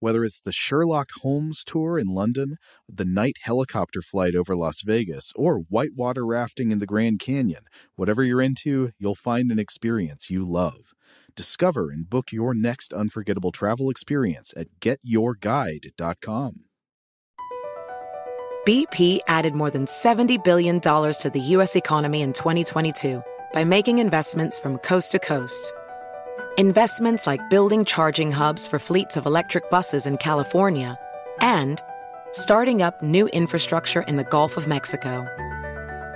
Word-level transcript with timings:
Whether 0.00 0.24
it's 0.24 0.40
the 0.40 0.52
Sherlock 0.52 1.08
Holmes 1.22 1.64
tour 1.64 1.98
in 1.98 2.06
London, 2.06 2.56
the 2.88 3.04
night 3.04 3.36
helicopter 3.42 4.00
flight 4.00 4.36
over 4.36 4.54
Las 4.54 4.82
Vegas, 4.82 5.32
or 5.34 5.58
whitewater 5.68 6.24
rafting 6.24 6.70
in 6.70 6.78
the 6.78 6.86
Grand 6.86 7.18
Canyon, 7.18 7.62
whatever 7.96 8.22
you're 8.22 8.40
into, 8.40 8.92
you'll 8.98 9.16
find 9.16 9.50
an 9.50 9.58
experience 9.58 10.30
you 10.30 10.48
love. 10.48 10.94
Discover 11.34 11.90
and 11.90 12.08
book 12.08 12.30
your 12.30 12.54
next 12.54 12.92
unforgettable 12.92 13.50
travel 13.50 13.90
experience 13.90 14.54
at 14.56 14.68
getyourguide.com. 14.80 16.64
BP 18.66 19.20
added 19.26 19.54
more 19.54 19.70
than 19.70 19.86
$70 19.86 20.44
billion 20.44 20.80
to 20.80 21.30
the 21.32 21.40
U.S. 21.40 21.74
economy 21.74 22.22
in 22.22 22.32
2022 22.32 23.22
by 23.52 23.64
making 23.64 23.98
investments 23.98 24.60
from 24.60 24.78
coast 24.78 25.12
to 25.12 25.18
coast. 25.18 25.72
Investments 26.58 27.24
like 27.24 27.48
building 27.50 27.84
charging 27.84 28.32
hubs 28.32 28.66
for 28.66 28.80
fleets 28.80 29.16
of 29.16 29.26
electric 29.26 29.70
buses 29.70 30.06
in 30.06 30.16
California 30.16 30.98
and 31.40 31.80
starting 32.32 32.82
up 32.82 33.00
new 33.00 33.28
infrastructure 33.28 34.02
in 34.08 34.16
the 34.16 34.24
Gulf 34.24 34.56
of 34.56 34.66
Mexico. 34.66 35.24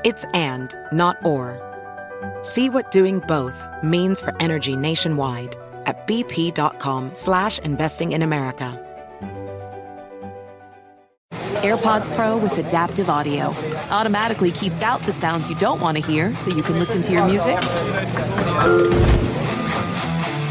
It's 0.03 0.25
and, 0.35 0.75
not 0.91 1.25
or. 1.25 1.61
See 2.43 2.69
what 2.69 2.91
doing 2.91 3.21
both 3.29 3.55
means 3.85 4.21
for 4.21 4.35
energy 4.41 4.75
nationwide 4.75 5.55
at 5.87 6.09
bp.com 6.09 7.15
slash 7.15 7.61
investing 7.61 8.11
in 8.11 8.23
America. 8.23 8.81
AirPods 11.63 12.13
Pro 12.17 12.37
with 12.37 12.59
adaptive 12.59 13.09
audio 13.09 13.55
automatically 13.91 14.51
keeps 14.51 14.83
out 14.83 15.01
the 15.03 15.13
sounds 15.13 15.49
you 15.49 15.55
don't 15.55 15.81
want 15.81 15.97
to 15.99 16.05
hear 16.05 16.35
so 16.35 16.51
you 16.51 16.65
can 16.65 16.81
listen 16.81 17.01
to 17.03 17.13
your 17.13 17.25
music 17.27 17.61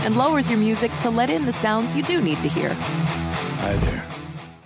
and 0.04 0.18
lowers 0.18 0.50
your 0.50 0.60
music 0.60 0.92
to 1.02 1.10
let 1.10 1.30
in 1.30 1.46
the 1.46 1.54
sounds 1.54 1.96
you 1.96 2.04
do 2.04 2.22
need 2.22 2.42
to 2.42 2.50
hear. 2.50 2.74
Hi 2.74 3.76
there. 3.76 4.08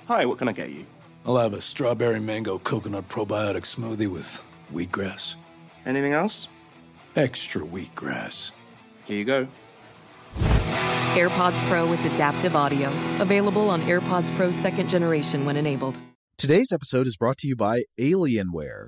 Hi, 0.08 0.26
what 0.26 0.38
can 0.38 0.48
I 0.48 0.52
get 0.52 0.70
you? 0.70 0.86
I'll 1.26 1.38
have 1.38 1.54
a 1.54 1.62
strawberry 1.62 2.20
mango 2.20 2.60
coconut 2.60 3.08
probiotic 3.08 3.64
smoothie 3.64 4.08
with 4.08 4.44
wheatgrass. 4.72 5.36
Anything 5.86 6.14
else? 6.14 6.48
Extra 7.16 7.62
wheatgrass. 7.62 8.52
Here 9.06 9.18
you 9.18 9.26
go. 9.26 9.48
AirPods 11.16 11.68
Pro 11.70 11.90
with 11.90 12.04
adaptive 12.06 12.56
audio. 12.56 12.90
Available 13.20 13.70
on 13.70 13.82
AirPods 13.84 14.36
Pro 14.36 14.52
second 14.52 14.90
generation 14.90 15.46
when 15.46 15.58
enabled. 15.58 15.98
Today's 16.38 16.72
episode 16.72 17.08
is 17.08 17.16
brought 17.16 17.38
to 17.40 17.48
you 17.48 17.56
by 17.56 17.84
Alienware. 17.98 18.88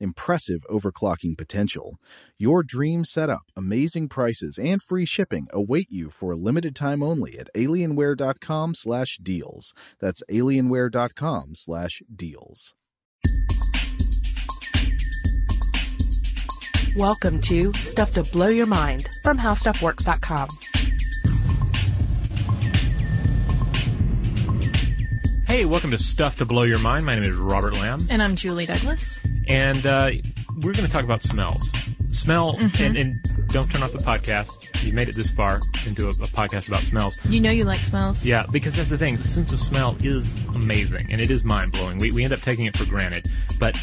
impressive 0.00 0.64
overclocking 0.70 1.36
potential. 1.36 1.96
Your 2.38 2.62
dream 2.62 3.04
setup, 3.04 3.42
amazing 3.56 4.08
prices, 4.08 4.58
and 4.58 4.82
free 4.82 5.04
shipping 5.04 5.46
await 5.52 5.90
you 5.90 6.10
for 6.10 6.32
a 6.32 6.36
limited 6.36 6.76
time 6.76 7.02
only 7.02 7.38
at 7.38 7.48
alienware.com 7.54 8.74
slash 8.74 9.18
deals. 9.18 9.74
That's 10.00 10.22
alienware.com 10.30 11.54
slash 11.54 12.02
deals. 12.14 12.74
Welcome 16.96 17.40
to 17.42 17.72
Stuff 17.74 18.12
to 18.12 18.22
Blow 18.24 18.48
Your 18.48 18.66
Mind 18.66 19.08
from 19.22 19.38
HowStuffWorks.com. 19.38 20.48
welcome 25.68 25.90
to 25.90 25.98
Stuff 25.98 26.38
to 26.38 26.44
Blow 26.46 26.62
Your 26.62 26.78
Mind. 26.78 27.04
My 27.04 27.14
name 27.14 27.24
is 27.24 27.32
Robert 27.36 27.74
Lamb, 27.74 27.98
And 28.10 28.22
I'm 28.22 28.36
Julie 28.36 28.66
Douglas. 28.66 29.20
and 29.46 29.84
uh, 29.86 30.10
we're 30.56 30.72
going 30.72 30.86
to 30.86 30.88
talk 30.90 31.04
about 31.04 31.22
smells. 31.22 31.70
Smell, 32.10 32.56
and, 32.58 32.96
and 32.96 33.20
don't 33.48 33.70
turn 33.70 33.82
off 33.82 33.92
the 33.92 33.98
podcast. 33.98 34.82
You 34.82 34.92
made 34.94 35.08
it 35.10 35.14
this 35.14 35.28
far 35.30 35.60
into 35.86 36.06
a, 36.06 36.08
a 36.08 36.12
podcast 36.12 36.68
about 36.68 36.80
smells. 36.82 37.18
You 37.26 37.38
know 37.38 37.50
you 37.50 37.64
like 37.64 37.80
smells. 37.80 38.24
Yeah, 38.24 38.46
because 38.50 38.74
that's 38.76 38.88
the 38.88 38.96
thing. 38.96 39.16
The 39.16 39.28
sense 39.28 39.52
of 39.52 39.60
smell 39.60 39.94
is 40.02 40.38
amazing, 40.54 41.08
and 41.12 41.20
it 41.20 41.30
is 41.30 41.44
mind 41.44 41.72
blowing. 41.72 41.98
We 41.98 42.12
we 42.12 42.24
end 42.24 42.32
up 42.32 42.40
taking 42.40 42.64
it 42.64 42.74
for 42.76 42.86
granted, 42.86 43.26
but 43.60 43.78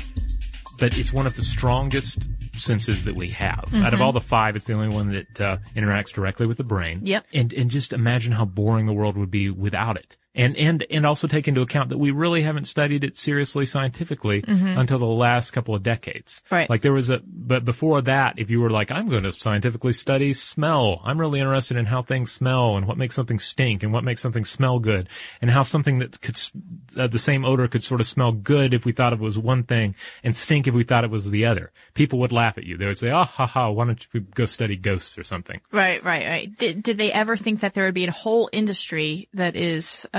but 0.79 0.97
it's 0.97 1.13
one 1.13 1.27
of 1.27 1.35
the 1.35 1.43
strongest 1.43 2.27
senses 2.55 3.03
that 3.03 3.15
we 3.15 3.29
have. 3.29 3.69
Out 3.75 3.93
of 3.93 4.01
all 4.01 4.11
the 4.11 4.21
five, 4.21 4.55
it's 4.55 4.65
the 4.65 4.73
only 4.73 4.89
one 4.93 5.11
that 5.11 5.41
uh, 5.41 5.57
interacts 5.75 6.11
directly 6.11 6.47
with 6.47 6.57
the 6.57 6.63
brain. 6.63 7.01
Yep. 7.03 7.25
And 7.31 7.53
and 7.53 7.69
just 7.69 7.93
imagine 7.93 8.31
how 8.31 8.45
boring 8.45 8.87
the 8.87 8.93
world 8.93 9.17
would 9.17 9.31
be 9.31 9.51
without 9.51 9.97
it. 9.97 10.17
And 10.35 10.57
and 10.57 10.85
and 10.89 11.05
also 11.05 11.27
take 11.27 11.47
into 11.47 11.61
account 11.61 11.89
that 11.89 11.97
we 11.97 12.11
really 12.11 12.43
haven't 12.43 12.65
studied 12.65 13.03
it 13.03 13.15
seriously 13.15 13.65
scientifically 13.65 14.43
until 14.47 14.99
the 14.99 15.05
last 15.05 15.51
couple 15.51 15.75
of 15.75 15.83
decades. 15.83 16.41
Right. 16.51 16.69
Like 16.69 16.81
there 16.81 16.93
was 16.93 17.09
a 17.09 17.21
but 17.25 17.63
before 17.63 18.01
that, 18.01 18.37
if 18.37 18.49
you 18.49 18.59
were 18.59 18.69
like, 18.69 18.91
I'm 18.91 19.09
going 19.09 19.23
to 19.23 19.31
scientifically 19.31 19.93
study 19.93 20.33
smell, 20.33 21.01
I'm 21.03 21.19
really 21.19 21.39
interested 21.39 21.77
in 21.77 21.85
how 21.85 22.01
things 22.01 22.31
smell 22.31 22.75
and 22.75 22.87
what 22.87 22.97
makes 22.97 23.15
something 23.15 23.39
stink 23.39 23.83
and 23.83 23.93
what 23.93 24.03
makes 24.03 24.21
something 24.21 24.45
smell 24.45 24.79
good 24.79 25.07
and 25.41 25.49
how 25.49 25.63
something 25.63 25.99
that 25.99 26.19
could 26.21 26.39
uh, 26.97 27.07
the 27.07 27.19
same 27.19 27.45
odor 27.45 27.67
could 27.67 27.83
sort 27.83 28.01
of 28.01 28.07
smell 28.07 28.31
good 28.31 28.73
if 28.73 28.85
we 28.85 28.91
thought 28.91 29.13
it 29.13 29.19
was 29.19 29.37
one 29.37 29.63
thing 29.63 29.95
and 30.23 30.35
stink 30.35 30.67
if 30.67 30.73
we 30.73 30.83
thought 30.83 31.03
it 31.03 31.09
was 31.09 31.29
the 31.29 31.45
other. 31.45 31.71
People 31.93 32.19
would 32.19 32.31
laugh 32.31 32.57
at 32.57 32.63
you. 32.65 32.77
They 32.77 32.85
would 32.85 32.97
say, 32.97 33.11
"Oh, 33.11 33.23
ha 33.23 33.45
ha! 33.45 33.69
Why 33.69 33.85
don't 33.85 34.07
you 34.13 34.21
go 34.21 34.45
study 34.45 34.75
ghosts 34.75 35.17
or 35.17 35.23
something?" 35.23 35.61
Right, 35.71 36.03
right, 36.03 36.27
right. 36.27 36.55
Did, 36.57 36.83
did 36.83 36.97
they 36.97 37.11
ever 37.11 37.37
think 37.37 37.61
that 37.61 37.73
there 37.73 37.85
would 37.85 37.93
be 37.93 38.05
a 38.05 38.11
whole 38.11 38.49
industry 38.51 39.29
that 39.33 39.55
is, 39.55 40.05
uh, 40.13 40.17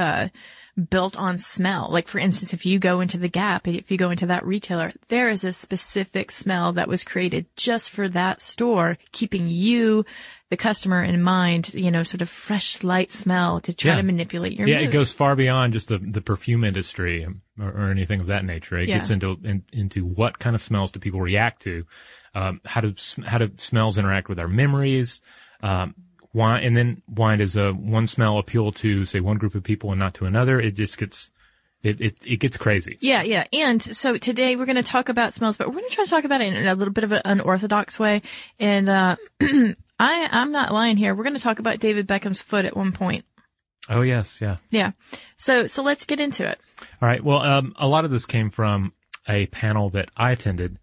built 0.91 1.17
on 1.17 1.39
smell? 1.39 1.89
Like, 1.91 2.07
for 2.07 2.19
instance, 2.19 2.53
if 2.53 2.67
you 2.67 2.79
go 2.79 3.01
into 3.01 3.17
the 3.17 3.29
Gap, 3.29 3.67
if 3.67 3.91
you 3.91 3.97
go 3.97 4.11
into 4.11 4.27
that 4.27 4.45
retailer, 4.45 4.93
there 5.09 5.31
is 5.31 5.43
a 5.45 5.53
specific 5.53 6.31
smell 6.31 6.75
that 6.75 6.87
was 6.89 7.03
created 7.03 7.47
just 7.57 7.89
for 7.91 8.09
that 8.11 8.43
store, 8.43 8.99
keeping 9.13 9.49
you, 9.49 10.05
the 10.51 10.57
customer 10.57 11.03
in 11.03 11.23
mind, 11.23 11.73
you 11.75 11.91
know, 11.91 12.03
sort 12.03 12.21
of 12.23 12.29
fresh, 12.29 12.83
light 12.85 13.11
smell 13.11 13.61
to 13.63 13.75
try 13.75 13.93
Yeah. 13.93 13.97
to 13.97 14.03
manipulate 14.03 14.53
your 14.59 14.69
yeah, 14.69 14.81
mood. 14.81 14.89
it 14.89 14.93
goes 14.93 15.13
far 15.13 15.35
beyond 15.35 15.73
just 15.73 15.89
the 15.89 15.99
the 15.99 16.21
perfume 16.21 16.63
industry 16.63 17.27
or, 17.59 17.69
or 17.71 17.91
anything 17.91 18.21
of 18.21 18.27
that 18.29 18.45
nature. 18.45 18.79
It 18.79 18.89
Yeah. 18.89 18.99
gets 18.99 19.11
into 19.11 19.39
in, 19.43 19.65
into 19.73 20.05
what 20.05 20.39
kind 20.39 20.55
of 20.55 20.63
smells 20.63 20.91
do 20.93 21.01
people 21.01 21.21
react 21.21 21.63
to, 21.63 21.85
um, 22.35 22.61
how 22.65 22.81
do 22.83 22.95
how 23.25 23.39
do 23.39 23.51
smells 23.57 23.99
interact 23.99 24.29
with 24.29 24.39
our 24.39 24.47
memories, 24.49 25.21
um, 25.63 25.95
why 26.37 26.59
and 26.59 26.77
then 26.77 27.01
why 27.07 27.35
does 27.37 27.57
uh, 27.57 27.73
one 27.73 28.07
smell 28.07 28.37
appeal 28.37 28.71
to 28.71 29.07
say 29.07 29.21
one 29.21 29.39
group 29.39 29.55
of 29.55 29.63
people 29.63 29.91
and 29.91 29.99
not 29.99 30.13
to 30.15 30.27
another? 30.27 30.61
It 30.61 30.73
just 30.73 30.99
gets 30.99 31.31
it 31.83 31.99
it, 31.99 32.19
it 32.27 32.37
gets 32.37 32.59
crazy. 32.59 32.99
Yeah, 33.01 33.23
yeah. 33.23 33.47
And 33.55 33.83
so 33.83 34.19
today 34.19 34.55
we're 34.55 34.67
going 34.67 34.77
to 34.77 34.83
talk 34.83 35.09
about 35.09 35.33
smells, 35.33 35.57
but 35.57 35.69
we're 35.69 35.81
going 35.81 35.89
to 35.89 35.95
try 35.95 36.05
to 36.05 36.11
talk 36.11 36.25
about 36.25 36.43
it 36.43 36.53
in 36.53 36.67
a 36.67 36.75
little 36.75 36.93
bit 36.93 37.05
of 37.05 37.13
an 37.13 37.23
unorthodox 37.25 37.99
way. 37.99 38.21
And, 38.59 38.87
uh, 38.87 39.17
I, 39.41 40.29
I'm 40.31 40.53
not 40.53 40.75
lying 40.75 40.99
here. 40.99 41.15
We're 41.15 41.25
going 41.25 41.37
to 41.37 41.41
talk 41.41 41.59
about 41.59 41.79
David 41.79 42.07
Beckham's 42.07 42.43
foot 42.43 42.67
at 42.67 42.77
one 42.77 42.93
point. 42.93 43.25
Oh 43.89 44.03
yes, 44.03 44.43
yeah. 44.43 44.57
Yeah. 44.69 44.93
So, 45.39 45.67
so 45.67 45.83
let's 45.83 46.05
get 46.05 46.21
into 46.21 46.47
it. 46.47 46.61
All 47.01 47.09
right. 47.09 47.25
Well, 47.25 47.41
um, 47.41 47.75
a 47.79 47.89
lot 47.89 48.05
of 48.05 48.11
this 48.11 48.27
came 48.27 48.51
from 48.51 48.93
a 49.27 49.47
panel 49.47 49.89
that 49.91 50.11
I 50.15 50.33
attended 50.33 50.79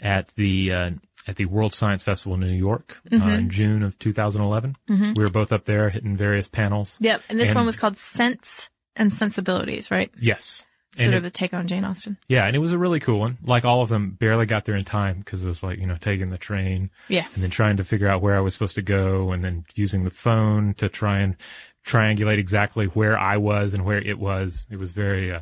at 0.00 0.28
the 0.34 0.72
uh, 0.72 0.90
at 1.26 1.36
the 1.36 1.46
World 1.46 1.72
Science 1.72 2.02
Festival 2.02 2.34
in 2.34 2.40
New 2.40 2.48
York 2.56 3.00
uh, 3.12 3.16
in 3.16 3.50
June 3.50 3.82
of 3.82 3.98
2011. 3.98 4.76
We 4.88 5.12
were 5.22 5.30
both 5.30 5.52
up 5.52 5.64
there 5.64 5.88
hitting 5.90 6.16
various 6.16 6.48
panels. 6.48 6.96
Yep. 7.00 7.22
And 7.28 7.38
this 7.40 7.48
And- 7.50 7.56
one 7.56 7.66
was 7.66 7.76
called 7.76 7.96
Scents 7.98 8.68
and 8.96 9.12
Sensibilities, 9.12 9.90
right? 9.90 10.10
Yes. 10.20 10.66
Sort 10.96 11.06
And 11.06 11.14
of 11.16 11.24
it- 11.24 11.28
a 11.28 11.30
take 11.30 11.52
on 11.52 11.66
Jane 11.66 11.84
Austen. 11.84 12.18
yeah, 12.28 12.46
and 12.46 12.54
it 12.54 12.60
was 12.60 12.72
a 12.72 12.78
really 12.78 13.00
cool 13.00 13.18
one. 13.18 13.38
Like 13.42 13.64
all 13.64 13.82
of 13.82 13.88
them, 13.88 14.10
barely 14.12 14.46
got 14.46 14.64
there 14.64 14.76
in 14.76 14.84
time 14.84 15.18
because 15.18 15.42
it 15.42 15.46
was 15.46 15.60
like 15.62 15.78
you 15.80 15.86
know 15.86 15.96
taking 16.00 16.30
the 16.30 16.38
train 16.38 16.90
Yeah. 17.08 17.26
and 17.34 17.42
then 17.42 17.50
trying 17.50 17.78
to 17.78 17.84
figure 17.84 18.06
out 18.08 18.22
where 18.22 18.36
I 18.36 18.40
was 18.40 18.54
supposed 18.54 18.76
to 18.76 18.82
go, 18.82 19.32
and 19.32 19.42
then 19.42 19.64
using 19.74 20.04
the 20.04 20.10
phone 20.10 20.74
to 20.74 20.88
try 20.88 21.18
and 21.20 21.36
triangulate 21.84 22.38
exactly 22.38 22.86
where 22.86 23.18
I 23.18 23.38
was 23.38 23.74
and 23.74 23.84
where 23.84 23.98
it 23.98 24.18
was. 24.20 24.66
It 24.70 24.78
was 24.78 24.92
very. 24.92 25.32
Uh, 25.32 25.40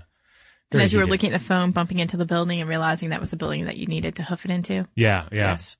And 0.72 0.82
as 0.82 0.92
you 0.92 0.98
were 0.98 1.06
looking 1.06 1.32
at 1.32 1.38
the 1.38 1.44
phone, 1.44 1.70
bumping 1.70 1.98
into 1.98 2.16
the 2.16 2.24
building 2.26 2.60
and 2.60 2.68
realizing 2.68 3.10
that 3.10 3.20
was 3.20 3.30
the 3.30 3.36
building 3.36 3.66
that 3.66 3.76
you 3.76 3.86
needed 3.86 4.16
to 4.16 4.22
hoof 4.22 4.44
it 4.44 4.50
into. 4.50 4.86
Yeah, 4.94 5.28
yeah. 5.30 5.52
Yes. 5.52 5.76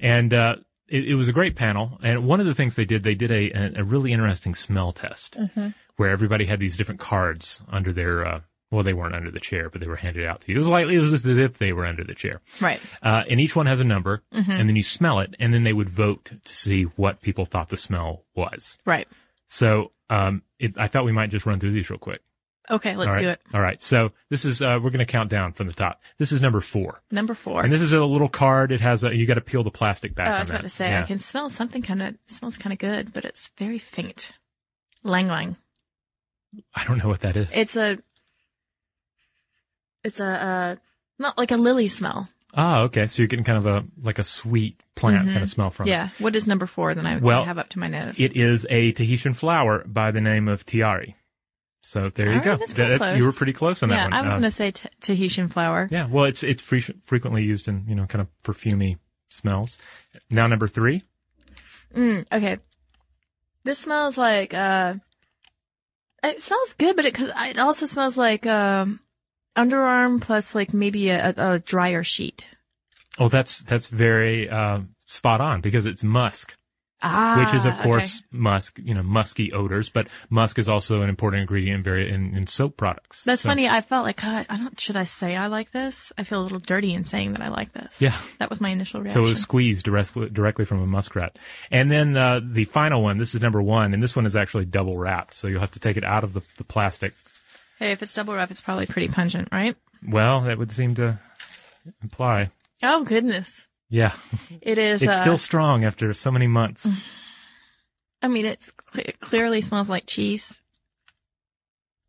And 0.00 0.34
uh, 0.34 0.56
it, 0.88 1.08
it 1.08 1.14
was 1.14 1.28
a 1.28 1.32
great 1.32 1.56
panel. 1.56 1.98
And 2.02 2.26
one 2.26 2.40
of 2.40 2.46
the 2.46 2.54
things 2.54 2.74
they 2.74 2.84
did, 2.84 3.02
they 3.02 3.14
did 3.14 3.30
a, 3.30 3.78
a, 3.80 3.84
really 3.84 4.12
interesting 4.12 4.54
smell 4.54 4.92
test 4.92 5.36
where 5.96 6.10
everybody 6.10 6.44
had 6.44 6.60
these 6.60 6.76
different 6.76 7.00
cards 7.00 7.60
under 7.68 7.92
their, 7.92 8.26
uh, 8.26 8.40
well, 8.70 8.82
they 8.82 8.92
weren't 8.92 9.14
under 9.14 9.30
the 9.30 9.40
chair, 9.40 9.70
but 9.70 9.80
they 9.80 9.86
were 9.86 9.96
handed 9.96 10.26
out 10.26 10.40
to 10.42 10.50
you. 10.50 10.56
It 10.56 10.58
was 10.58 10.68
like, 10.68 10.88
it 10.88 10.98
was 10.98 11.12
as 11.12 11.26
if 11.26 11.58
they 11.58 11.72
were 11.72 11.86
under 11.86 12.02
the 12.04 12.14
chair. 12.14 12.40
Right. 12.60 12.80
Uh, 13.02 13.22
and 13.28 13.40
each 13.40 13.54
one 13.54 13.66
has 13.66 13.80
a 13.80 13.84
number, 13.84 14.22
Mm-hmm. 14.32 14.50
and 14.50 14.68
then 14.68 14.76
you 14.76 14.82
smell 14.82 15.20
it, 15.20 15.34
and 15.38 15.54
then 15.54 15.62
they 15.62 15.72
would 15.72 15.88
vote 15.88 16.32
to 16.44 16.56
see 16.56 16.82
what 16.82 17.20
people 17.20 17.46
thought 17.46 17.68
the 17.68 17.76
smell 17.76 18.24
was. 18.34 18.78
Right. 18.84 19.06
So, 19.48 19.90
um, 20.10 20.42
it, 20.58 20.74
I 20.76 20.88
thought 20.88 21.04
we 21.04 21.12
might 21.12 21.30
just 21.30 21.46
run 21.46 21.60
through 21.60 21.72
these 21.72 21.88
real 21.88 21.98
quick. 21.98 22.20
Okay, 22.70 22.96
let's 22.96 23.10
right. 23.10 23.20
do 23.22 23.28
it. 23.28 23.40
All 23.52 23.60
right. 23.60 23.82
So 23.82 24.12
this 24.30 24.44
is, 24.46 24.62
uh, 24.62 24.78
we're 24.82 24.90
going 24.90 24.98
to 25.00 25.04
count 25.04 25.28
down 25.28 25.52
from 25.52 25.66
the 25.66 25.74
top. 25.74 26.00
This 26.18 26.32
is 26.32 26.40
number 26.40 26.60
four. 26.62 27.00
Number 27.10 27.34
four. 27.34 27.62
And 27.62 27.70
this 27.72 27.82
is 27.82 27.92
a 27.92 28.02
little 28.04 28.28
card. 28.28 28.72
It 28.72 28.80
has 28.80 29.04
a, 29.04 29.14
you 29.14 29.26
got 29.26 29.34
to 29.34 29.42
peel 29.42 29.62
the 29.64 29.70
plastic 29.70 30.14
back 30.14 30.28
Oh, 30.28 30.30
on 30.30 30.36
I 30.36 30.40
was 30.40 30.48
that. 30.48 30.54
about 30.54 30.62
to 30.62 30.68
say, 30.70 30.88
Yeah. 30.88 31.02
I 31.02 31.06
can 31.06 31.18
smell 31.18 31.50
something 31.50 31.82
kind 31.82 32.02
of, 32.02 32.16
smells 32.26 32.56
kind 32.56 32.72
of 32.72 32.78
good, 32.78 33.12
but 33.12 33.24
it's 33.26 33.50
very 33.58 33.78
faint. 33.78 34.32
Lang 35.02 35.28
lang. 35.28 35.56
I 36.74 36.84
don't 36.84 36.96
know 37.02 37.08
what 37.08 37.20
that 37.20 37.36
is. 37.36 37.50
It's 37.52 37.76
a, 37.76 37.98
it's 40.02 40.20
a, 40.20 40.24
uh, 40.24 40.76
not 41.18 41.36
like 41.36 41.50
a 41.50 41.56
lily 41.56 41.88
smell. 41.88 42.28
Ah, 42.54 42.80
okay. 42.82 43.08
So 43.08 43.20
you're 43.20 43.26
getting 43.28 43.44
kind 43.44 43.58
of 43.58 43.66
a, 43.66 43.84
like 44.02 44.18
a 44.18 44.24
sweet 44.24 44.80
plant 44.94 45.28
kind 45.28 45.42
of 45.42 45.50
smell 45.50 45.70
from 45.70 45.88
it. 45.88 45.90
Mm-hmm. 45.90 46.14
Yeah. 46.18 46.24
What 46.24 46.36
is 46.36 46.46
number 46.46 46.66
four? 46.66 46.94
Then 46.94 47.04
I, 47.06 47.18
Well, 47.18 47.42
I 47.42 47.46
have 47.46 47.58
up 47.58 47.68
to 47.70 47.78
my 47.78 47.88
nose. 47.88 48.18
It 48.20 48.36
is 48.36 48.64
a 48.70 48.92
Tahitian 48.92 49.34
flower 49.34 49.82
by 49.86 50.12
the 50.12 50.20
name 50.20 50.48
of 50.48 50.64
tiare. 50.64 51.14
So 51.86 52.08
there 52.08 52.28
you 52.32 52.38
All 52.38 52.40
go. 52.44 52.50
right, 52.52 52.58
that's 52.60 52.72
pretty 52.72 52.96
That- 52.96 53.18
You 53.18 53.24
were 53.26 53.32
pretty 53.32 53.52
close 53.52 53.82
on 53.82 53.90
that 53.90 53.94
yeah, 53.96 54.04
one. 54.04 54.12
I 54.14 54.22
was 54.22 54.30
Uh, 54.32 54.34
going 54.36 54.42
to 54.44 54.50
say 54.50 54.70
t- 54.70 54.88
Tahitian 55.02 55.48
flower. 55.48 55.86
Yeah, 55.90 56.06
well, 56.06 56.24
it's 56.24 56.42
it's 56.42 56.62
fre- 56.62 56.92
frequently 57.04 57.44
used 57.44 57.68
in 57.68 57.84
you 57.86 57.94
know 57.94 58.06
kind 58.06 58.22
of 58.22 58.28
perfumey 58.42 58.96
smells. 59.28 59.76
Now 60.30 60.46
number 60.46 60.66
three. 60.66 61.02
Mm, 61.94 62.24
okay. 62.32 62.56
This 63.64 63.80
smells 63.80 64.16
like, 64.16 64.54
uh, 64.54 64.94
it 66.22 66.42
smells 66.42 66.72
good, 66.72 66.96
but 66.96 67.04
it, 67.04 67.14
'cause 67.14 67.30
it 67.36 67.58
also 67.58 67.84
smells 67.86 68.16
like, 68.16 68.46
um, 68.46 69.00
underarm 69.56 70.20
plus 70.22 70.54
like 70.54 70.72
maybe 70.74 71.10
a, 71.10 71.34
a, 71.36 71.52
a 71.52 71.58
dryer 71.58 72.02
sheet. 72.02 72.46
Oh, 73.18 73.28
that's 73.28 73.62
that's 73.62 73.88
very 73.88 74.48
uh, 74.48 74.80
spot 75.06 75.40
on 75.42 75.60
because 75.60 75.84
it's 75.86 76.02
musk, 76.02 76.56
Ah. 77.06 77.44
which 77.44 77.54
is 77.54 77.66
of 77.66 77.74
okay. 77.74 77.82
course 77.82 78.22
musk. 78.32 78.78
You 78.82 78.94
know, 78.94 79.02
musky 79.02 79.52
odors, 79.52 79.90
but 79.90 80.08
musk 80.30 80.58
is 80.58 80.68
also 80.68 81.02
an 81.02 81.08
important 81.08 81.42
ingredient 81.42 81.76
in 81.78 81.82
very 81.82 82.10
in, 82.10 82.34
in 82.34 82.46
soap 82.46 82.76
products. 82.76 83.22
That's 83.24 83.42
So- 83.42 83.48
funny. 83.50 83.68
I 83.68 83.80
felt 83.82 84.04
like, 84.04 84.20
God, 84.22 84.46
I 84.48 84.56
don't, 84.56 84.80
should 84.80 84.96
I 84.96 85.04
say 85.04 85.36
I 85.36 85.48
like 85.48 85.70
this? 85.70 86.12
I 86.16 86.22
feel 86.24 86.40
a 86.40 86.44
little 86.44 86.58
dirty 86.58 86.94
in 86.94 87.04
saying 87.04 87.32
that 87.34 87.42
I 87.42 87.48
like 87.48 87.72
this. 87.72 88.00
Yeah. 88.00 88.16
That 88.38 88.48
was 88.50 88.60
my 88.60 88.70
initial 88.70 89.00
reaction. 89.00 89.14
So 89.22 89.26
it 89.26 89.30
was 89.30 89.42
squeezed 89.42 89.84
directly 89.84 90.30
directly 90.30 90.64
from 90.64 90.80
a 90.82 90.86
muskrat. 90.86 91.38
And 91.70 91.90
then 91.90 92.16
uh, 92.16 92.40
the 92.42 92.64
final 92.64 93.02
one. 93.02 93.18
This 93.18 93.34
is 93.34 93.40
number 93.42 93.60
one, 93.62 93.92
and 93.94 94.02
this 94.02 94.16
one 94.16 94.26
is 94.26 94.34
actually 94.34 94.64
double 94.64 94.96
wrapped. 94.96 95.34
So 95.34 95.46
you'll 95.48 95.60
have 95.60 95.72
to 95.72 95.80
take 95.80 95.96
it 95.96 96.04
out 96.04 96.24
of 96.24 96.32
the, 96.32 96.40
the 96.56 96.64
plastic. 96.64 97.12
hey, 97.78 97.92
if 97.92 98.02
it's 98.02 98.14
double 98.14 98.34
wrapped, 98.34 98.50
it's 98.50 98.60
probably 98.62 98.86
pretty 98.86 99.08
pungent, 99.08 99.48
right? 99.52 99.76
Well, 100.06 100.42
that 100.42 100.58
would 100.58 100.70
seem 100.70 100.94
to 100.96 101.18
imply. 102.02 102.50
Oh, 102.82 103.04
goodness. 103.04 103.66
Yeah, 103.94 104.12
It 104.60 104.76
is, 104.76 105.02
it's 105.02 105.12
uh, 105.12 105.20
still 105.20 105.38
strong 105.38 105.84
after 105.84 106.12
so 106.14 106.32
many 106.32 106.48
months. 106.48 106.90
I 108.20 108.26
mean, 108.26 108.44
it's, 108.44 108.72
it 108.96 109.20
clearly 109.20 109.60
smells 109.60 109.88
like 109.88 110.04
cheese. 110.04 110.60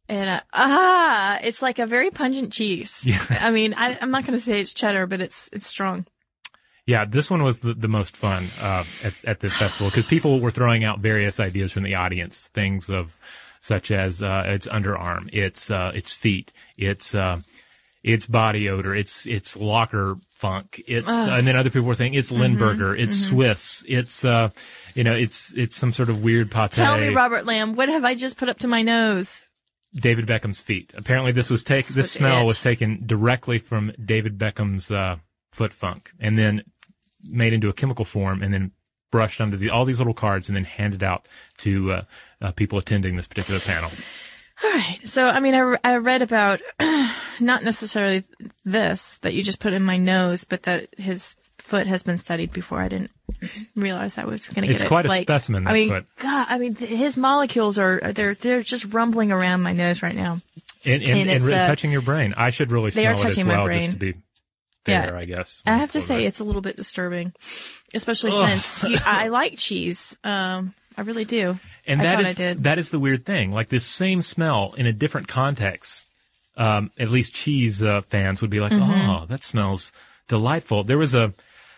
And, 0.09 0.27
uh, 0.27 0.41
ah, 0.51 1.39
it's 1.43 1.61
like 1.61 1.77
a 1.77 1.85
very 1.85 2.09
pungent 2.09 2.51
cheese. 2.51 3.03
Yes. 3.05 3.29
I 3.29 3.51
mean, 3.51 3.75
I, 3.75 3.99
I'm 4.01 4.09
not 4.09 4.25
going 4.25 4.35
to 4.35 4.43
say 4.43 4.61
it's 4.61 4.73
cheddar, 4.73 5.05
but 5.05 5.21
it's, 5.21 5.47
it's 5.53 5.67
strong. 5.67 6.07
Yeah, 6.87 7.05
this 7.05 7.29
one 7.29 7.43
was 7.43 7.59
the, 7.59 7.75
the 7.75 7.87
most 7.87 8.17
fun 8.17 8.47
uh, 8.59 8.83
at, 9.03 9.13
at 9.23 9.39
the 9.41 9.51
festival 9.51 9.91
because 9.91 10.07
people 10.07 10.39
were 10.39 10.49
throwing 10.49 10.83
out 10.83 11.01
various 11.01 11.39
ideas 11.39 11.71
from 11.71 11.83
the 11.83 11.93
audience, 11.93 12.47
things 12.55 12.89
of 12.89 13.15
such 13.61 13.91
as 13.91 14.23
uh, 14.23 14.41
its 14.47 14.65
underarm, 14.65 15.31
its 15.31 15.69
uh, 15.69 15.91
its 15.93 16.13
feet, 16.13 16.51
its 16.77 17.13
uh, 17.13 17.41
its 18.05 18.27
body 18.27 18.69
odor, 18.69 18.93
its 18.95 19.25
its 19.25 19.57
locker 19.57 20.17
funk, 20.35 20.79
it's 20.87 21.07
uh, 21.07 21.27
and 21.31 21.47
then 21.47 21.55
other 21.55 21.71
people 21.71 21.87
were 21.87 21.95
saying 21.95 22.13
it's 22.13 22.31
Mm-hmm. 22.31 22.41
Limburger, 22.41 22.95
it's 22.95 23.17
Swiss, 23.29 23.83
it's 23.87 24.23
uh, 24.23 24.49
you 24.93 25.03
know, 25.03 25.13
it's 25.13 25.51
it's 25.55 25.75
some 25.75 25.91
sort 25.91 26.09
of 26.09 26.23
weird 26.23 26.51
pate. 26.51 26.71
Tell 26.71 26.97
me, 26.99 27.09
Robert 27.09 27.45
Lamb, 27.45 27.75
what 27.75 27.89
have 27.89 28.05
I 28.05 28.13
just 28.13 28.37
put 28.37 28.47
up 28.47 28.59
to 28.59 28.67
my 28.67 28.83
nose? 28.83 29.41
David 29.95 30.27
Beckham's 30.27 30.59
feet. 30.59 30.93
Apparently, 30.95 31.31
this 31.31 31.49
was 31.49 31.63
taken. 31.63 31.87
This 31.87 31.95
This 31.95 32.05
was 32.05 32.11
smell 32.11 32.41
it. 32.43 32.45
was 32.45 32.61
taken 32.61 33.03
directly 33.07 33.57
from 33.59 33.91
David 34.03 34.37
Beckham's 34.37 34.91
uh, 34.91 35.15
foot 35.51 35.73
funk, 35.73 36.11
and 36.19 36.37
then 36.37 36.61
made 37.23 37.53
into 37.53 37.69
a 37.69 37.73
chemical 37.73 38.05
form, 38.05 38.43
and 38.43 38.53
then 38.53 38.71
brushed 39.11 39.41
onto 39.41 39.57
the, 39.57 39.69
all 39.71 39.85
these 39.85 39.97
little 39.99 40.13
cards, 40.13 40.47
and 40.47 40.55
then 40.55 40.65
handed 40.65 41.01
out 41.01 41.27
to 41.59 41.91
uh, 41.91 42.01
uh, 42.41 42.51
people 42.51 42.77
attending 42.77 43.15
this 43.15 43.25
particular 43.27 43.59
panel. 43.61 43.89
All 44.63 44.69
right. 44.69 44.99
So, 45.05 45.25
I 45.25 45.39
mean, 45.39 45.55
I, 45.55 45.77
I 45.83 45.95
read 45.97 46.21
about 46.21 46.59
not 47.39 47.63
necessarily 47.63 48.23
this 48.63 49.17
that 49.19 49.33
you 49.33 49.43
just 49.43 49.59
put 49.59 49.73
in 49.73 49.83
my 49.83 49.97
nose, 49.97 50.43
but 50.45 50.63
that 50.63 50.87
his 50.97 51.35
foot 51.57 51.87
has 51.87 52.03
been 52.03 52.17
studied 52.17 52.51
before. 52.53 52.79
I 52.81 52.87
didn't 52.87 53.11
realize 53.75 54.17
I 54.17 54.25
was 54.25 54.47
going 54.49 54.61
to 54.63 54.67
get 54.67 54.75
It's 54.75 54.83
it. 54.83 54.87
quite 54.87 55.05
a 55.05 55.09
like, 55.09 55.23
specimen, 55.23 55.67
I 55.67 55.73
mean, 55.73 55.89
foot. 55.89 56.05
God, 56.21 56.45
I 56.49 56.57
mean, 56.59 56.75
his 56.75 57.17
molecules 57.17 57.77
are 57.79 57.99
they're 58.13 58.35
they're 58.35 58.61
just 58.63 58.93
rumbling 58.93 59.31
around 59.31 59.61
my 59.63 59.73
nose 59.73 60.01
right 60.03 60.15
now. 60.15 60.41
And, 60.85 61.01
and, 61.01 61.29
And 61.29 61.43
and, 61.43 61.53
uh, 61.53 61.67
touching 61.67 61.91
your 61.91 62.01
brain. 62.01 62.35
I 62.37 62.51
should 62.51 62.71
really 62.71 62.91
they 62.91 63.01
smell 63.01 63.13
are 63.13 63.15
it 63.15 63.21
touching 63.23 63.49
as 63.49 63.57
my 63.57 63.63
brain. 63.63 63.79
just 63.81 63.91
to 63.93 63.97
be 63.97 64.13
Yeah. 64.85 65.05
fair, 65.07 65.17
I 65.17 65.25
guess. 65.25 65.63
I 65.65 65.77
have 65.77 65.91
to 65.93 66.01
say, 66.01 66.25
it's 66.25 66.39
a 66.39 66.43
little 66.43 66.61
bit 66.61 66.75
disturbing, 66.77 67.33
especially 67.95 68.31
Ugh. 68.33 68.47
since 68.61 68.83
you, 68.83 68.97
I 69.05 69.29
like 69.29 69.57
cheese. 69.57 70.15
Um, 70.23 70.75
I 70.95 71.01
really 71.01 71.25
do. 71.25 71.57
And 71.87 71.99
I 72.01 72.03
that 72.03 72.39
is 72.39 72.61
that 72.61 72.77
is 72.79 72.89
the 72.91 72.99
weird 72.99 73.25
thing. 73.25 73.51
Like 73.51 73.69
this 73.69 73.85
same 73.85 74.21
smell 74.21 74.73
in 74.77 74.85
a 74.85 74.93
different 74.93 75.27
context. 75.27 76.05
Um, 76.57 76.91
at 76.97 77.09
least 77.09 77.33
cheese 77.33 77.83
uh, 77.83 78.01
fans 78.01 78.41
would 78.41 78.49
be 78.49 78.59
like, 78.59 78.71
Mm-hmm. 78.71 79.09
"Oh, 79.09 79.25
that 79.27 79.43
smells 79.43 79.91
delightful." 80.27 80.83
There 80.83 80.97
was 80.97 81.15
a 81.15 81.33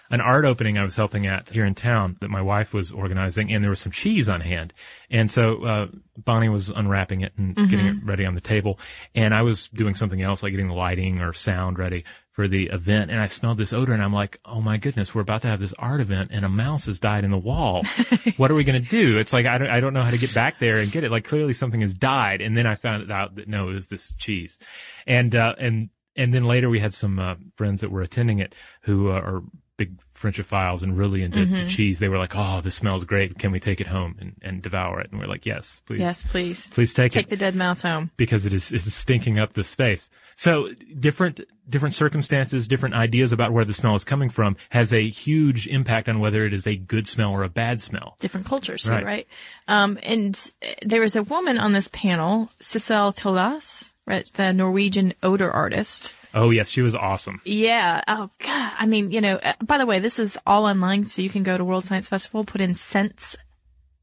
an 0.10 0.22
art 0.22 0.46
opening 0.46 0.78
I 0.78 0.86
was 0.86 0.96
helping 0.96 1.28
at 1.28 1.50
here 1.50 1.66
in 1.66 1.76
town 1.76 2.16
that 2.22 2.30
my 2.30 2.42
wife 2.42 2.74
was 2.74 2.92
organizing, 2.94 3.52
and 3.52 3.62
there 3.62 3.70
was 3.72 3.82
some 3.82 3.92
cheese 3.92 4.30
on 4.30 4.40
hand. 4.40 4.74
And 5.10 5.30
so 5.30 5.64
uh, 5.66 5.88
Bonnie 6.18 6.48
was 6.48 6.70
unwrapping 6.70 7.22
it 7.22 7.34
and 7.38 7.56
getting 7.56 7.80
Mm-hmm. 7.80 7.98
it 8.00 8.06
ready 8.06 8.26
on 8.26 8.34
the 8.36 8.42
table, 8.42 8.80
and 9.16 9.34
I 9.34 9.42
was 9.42 9.68
doing 9.70 9.96
something 9.96 10.22
else, 10.22 10.44
like 10.44 10.52
getting 10.54 10.70
the 10.70 10.74
lighting 10.76 11.20
or 11.20 11.34
sound 11.34 11.78
ready 11.78 12.06
for 12.38 12.48
the 12.48 12.68
event. 12.68 13.10
And 13.10 13.20
I 13.20 13.26
smelled 13.26 13.58
this 13.58 13.74
odor, 13.74 13.94
and 13.94 14.04
I'm 14.04 14.14
like, 14.14 14.40
"Oh 14.46 14.62
my 14.62 14.78
goodness, 14.78 15.16
we're 15.16 15.24
about 15.24 15.42
to 15.42 15.48
have 15.48 15.60
this 15.60 15.74
art 15.80 16.02
event, 16.02 16.30
and 16.32 16.46
a 16.46 16.50
mouse 16.50 16.86
has 16.86 17.00
died 17.00 17.24
in 17.24 17.32
the 17.32 17.38
wall. 17.38 17.84
what 18.38 18.52
are 18.52 18.54
we 18.54 18.64
going 18.64 18.80
to 18.82 18.88
do?" 18.88 19.18
It's 19.18 19.34
like 19.34 19.48
I 19.48 19.58
don't, 19.58 19.70
I 19.72 19.80
don't 19.80 19.94
know 19.94 20.04
how 20.04 20.12
to 20.12 20.20
get 20.20 20.36
back 20.36 20.60
there 20.60 20.78
and 20.78 20.92
get 20.92 21.04
it. 21.04 21.10
Like 21.10 21.24
clearly 21.26 21.54
something 21.54 21.82
has 21.82 21.96
died, 21.96 22.42
and 22.42 22.56
then 22.56 22.68
I 22.68 22.76
found 22.76 23.12
out 23.12 23.36
that 23.38 23.48
no, 23.48 23.70
it 23.70 23.74
was 23.74 23.88
this 23.88 24.14
cheese, 24.20 24.60
and 25.08 25.36
uh, 25.36 25.56
and 25.58 25.90
and 26.16 26.32
then 26.32 26.44
later 26.46 26.70
we 26.70 26.80
had 26.80 26.94
some 26.94 27.18
uh, 27.18 27.36
friends 27.56 27.82
that 27.82 27.90
were 27.90 28.02
attending 28.04 28.38
it 28.38 28.54
who 28.82 29.10
uh, 29.10 29.16
are 29.16 29.42
big 29.78 29.98
Frenchophiles 30.16 30.82
and 30.84 30.98
really 30.98 31.22
into 31.24 31.40
Mm-hmm. 31.40 31.68
cheese. 31.70 31.98
They 31.98 32.10
were 32.10 32.20
like, 32.20 32.36
"Oh, 32.36 32.62
this 32.62 32.76
smells 32.76 33.04
great. 33.06 33.40
Can 33.40 33.52
we 33.52 33.60
take 33.60 33.82
it 33.82 33.88
home 33.88 34.16
and, 34.20 34.36
and 34.44 34.62
devour 34.62 35.02
it?" 35.02 35.12
And 35.12 35.20
we're 35.20 35.28
like, 35.28 35.48
"Yes, 35.48 35.82
please, 35.88 36.00
Yes, 36.02 36.22
please. 36.24 36.70
please 36.70 36.94
take, 36.94 37.12
Take 37.14 37.26
it 37.28 37.30
the 37.32 37.38
dead 37.38 37.56
mouse 37.56 37.82
home. 37.82 38.12
because 38.16 38.46
it 38.46 38.54
is 38.54 38.72
it 38.72 38.86
is 38.86 38.94
stinking 38.94 39.40
up 39.40 39.54
the 39.54 39.64
space." 39.64 40.08
So 40.40 40.70
different 41.00 41.42
different 41.68 41.96
circumstances, 41.96 42.68
different 42.68 42.96
ideas 42.96 43.32
about 43.32 43.52
where 43.52 43.66
the 43.66 43.74
smell 43.74 43.96
is 43.96 44.04
coming 44.04 44.30
from 44.30 44.56
has 44.70 44.94
a 44.94 45.10
huge 45.10 45.68
impact 45.68 46.08
on 46.08 46.20
whether 46.20 46.46
it 46.46 46.54
is 46.54 46.66
a 46.68 46.76
good 46.78 47.08
smell 47.08 47.32
or 47.32 47.44
a 47.44 47.50
bad 47.50 47.82
smell. 47.82 48.16
different 48.20 48.46
cultures 48.46 48.88
Right. 48.88 49.04
right? 49.04 49.28
Um, 49.68 50.00
and 50.04 50.40
uh, 50.64 50.68
there 50.86 51.02
was 51.02 51.16
a 51.16 51.24
woman 51.24 51.58
on 51.58 51.74
this 51.74 51.90
panel, 51.90 52.50
Sissel 52.62 53.12
Tolaas, 53.14 53.92
right, 54.06 54.26
the 54.36 54.54
Norwegian 54.54 55.14
odor 55.24 55.52
artist. 55.52 56.12
Oh 56.34 56.52
yes, 56.52 56.70
she 56.70 56.82
was 56.82 56.94
awesome. 56.94 57.42
Yeah. 57.44 58.02
Oh 58.08 58.30
God. 58.40 58.74
I 58.78 58.86
mean, 58.86 59.12
you 59.12 59.22
know. 59.22 59.38
Uh, 59.38 59.54
by 59.64 59.80
the 59.80 59.86
way, 59.88 59.98
this 60.00 60.20
is 60.20 60.38
all 60.46 60.66
online, 60.66 61.06
so 61.06 61.22
you 61.24 61.30
can 61.30 61.42
go 61.44 61.58
to 61.58 61.66
World 61.66 61.86
Science 61.86 62.08
Festival, 62.08 62.44
put 62.44 62.62
in 62.62 62.76
Scents, 62.76 63.36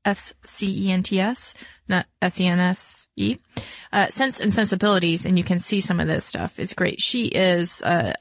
S 0.04 0.34
C 0.44 0.88
E 0.88 0.90
N 0.90 1.02
T 1.04 1.20
S, 1.20 1.54
not 1.88 2.06
S 2.20 2.40
E 2.40 2.46
N 2.46 2.58
S 2.58 3.03
E, 3.16 3.36
uh, 3.92 4.08
Scents 4.08 4.40
and 4.40 4.52
Sensibilities, 4.52 5.24
and 5.24 5.38
you 5.38 5.44
can 5.44 5.58
see 5.58 5.80
some 5.80 6.00
of 6.00 6.08
this 6.08 6.26
stuff. 6.26 6.58
It's 6.58 6.74
great. 6.74 7.00
She 7.00 7.26
is. 7.26 7.82
Uh, 7.82 8.12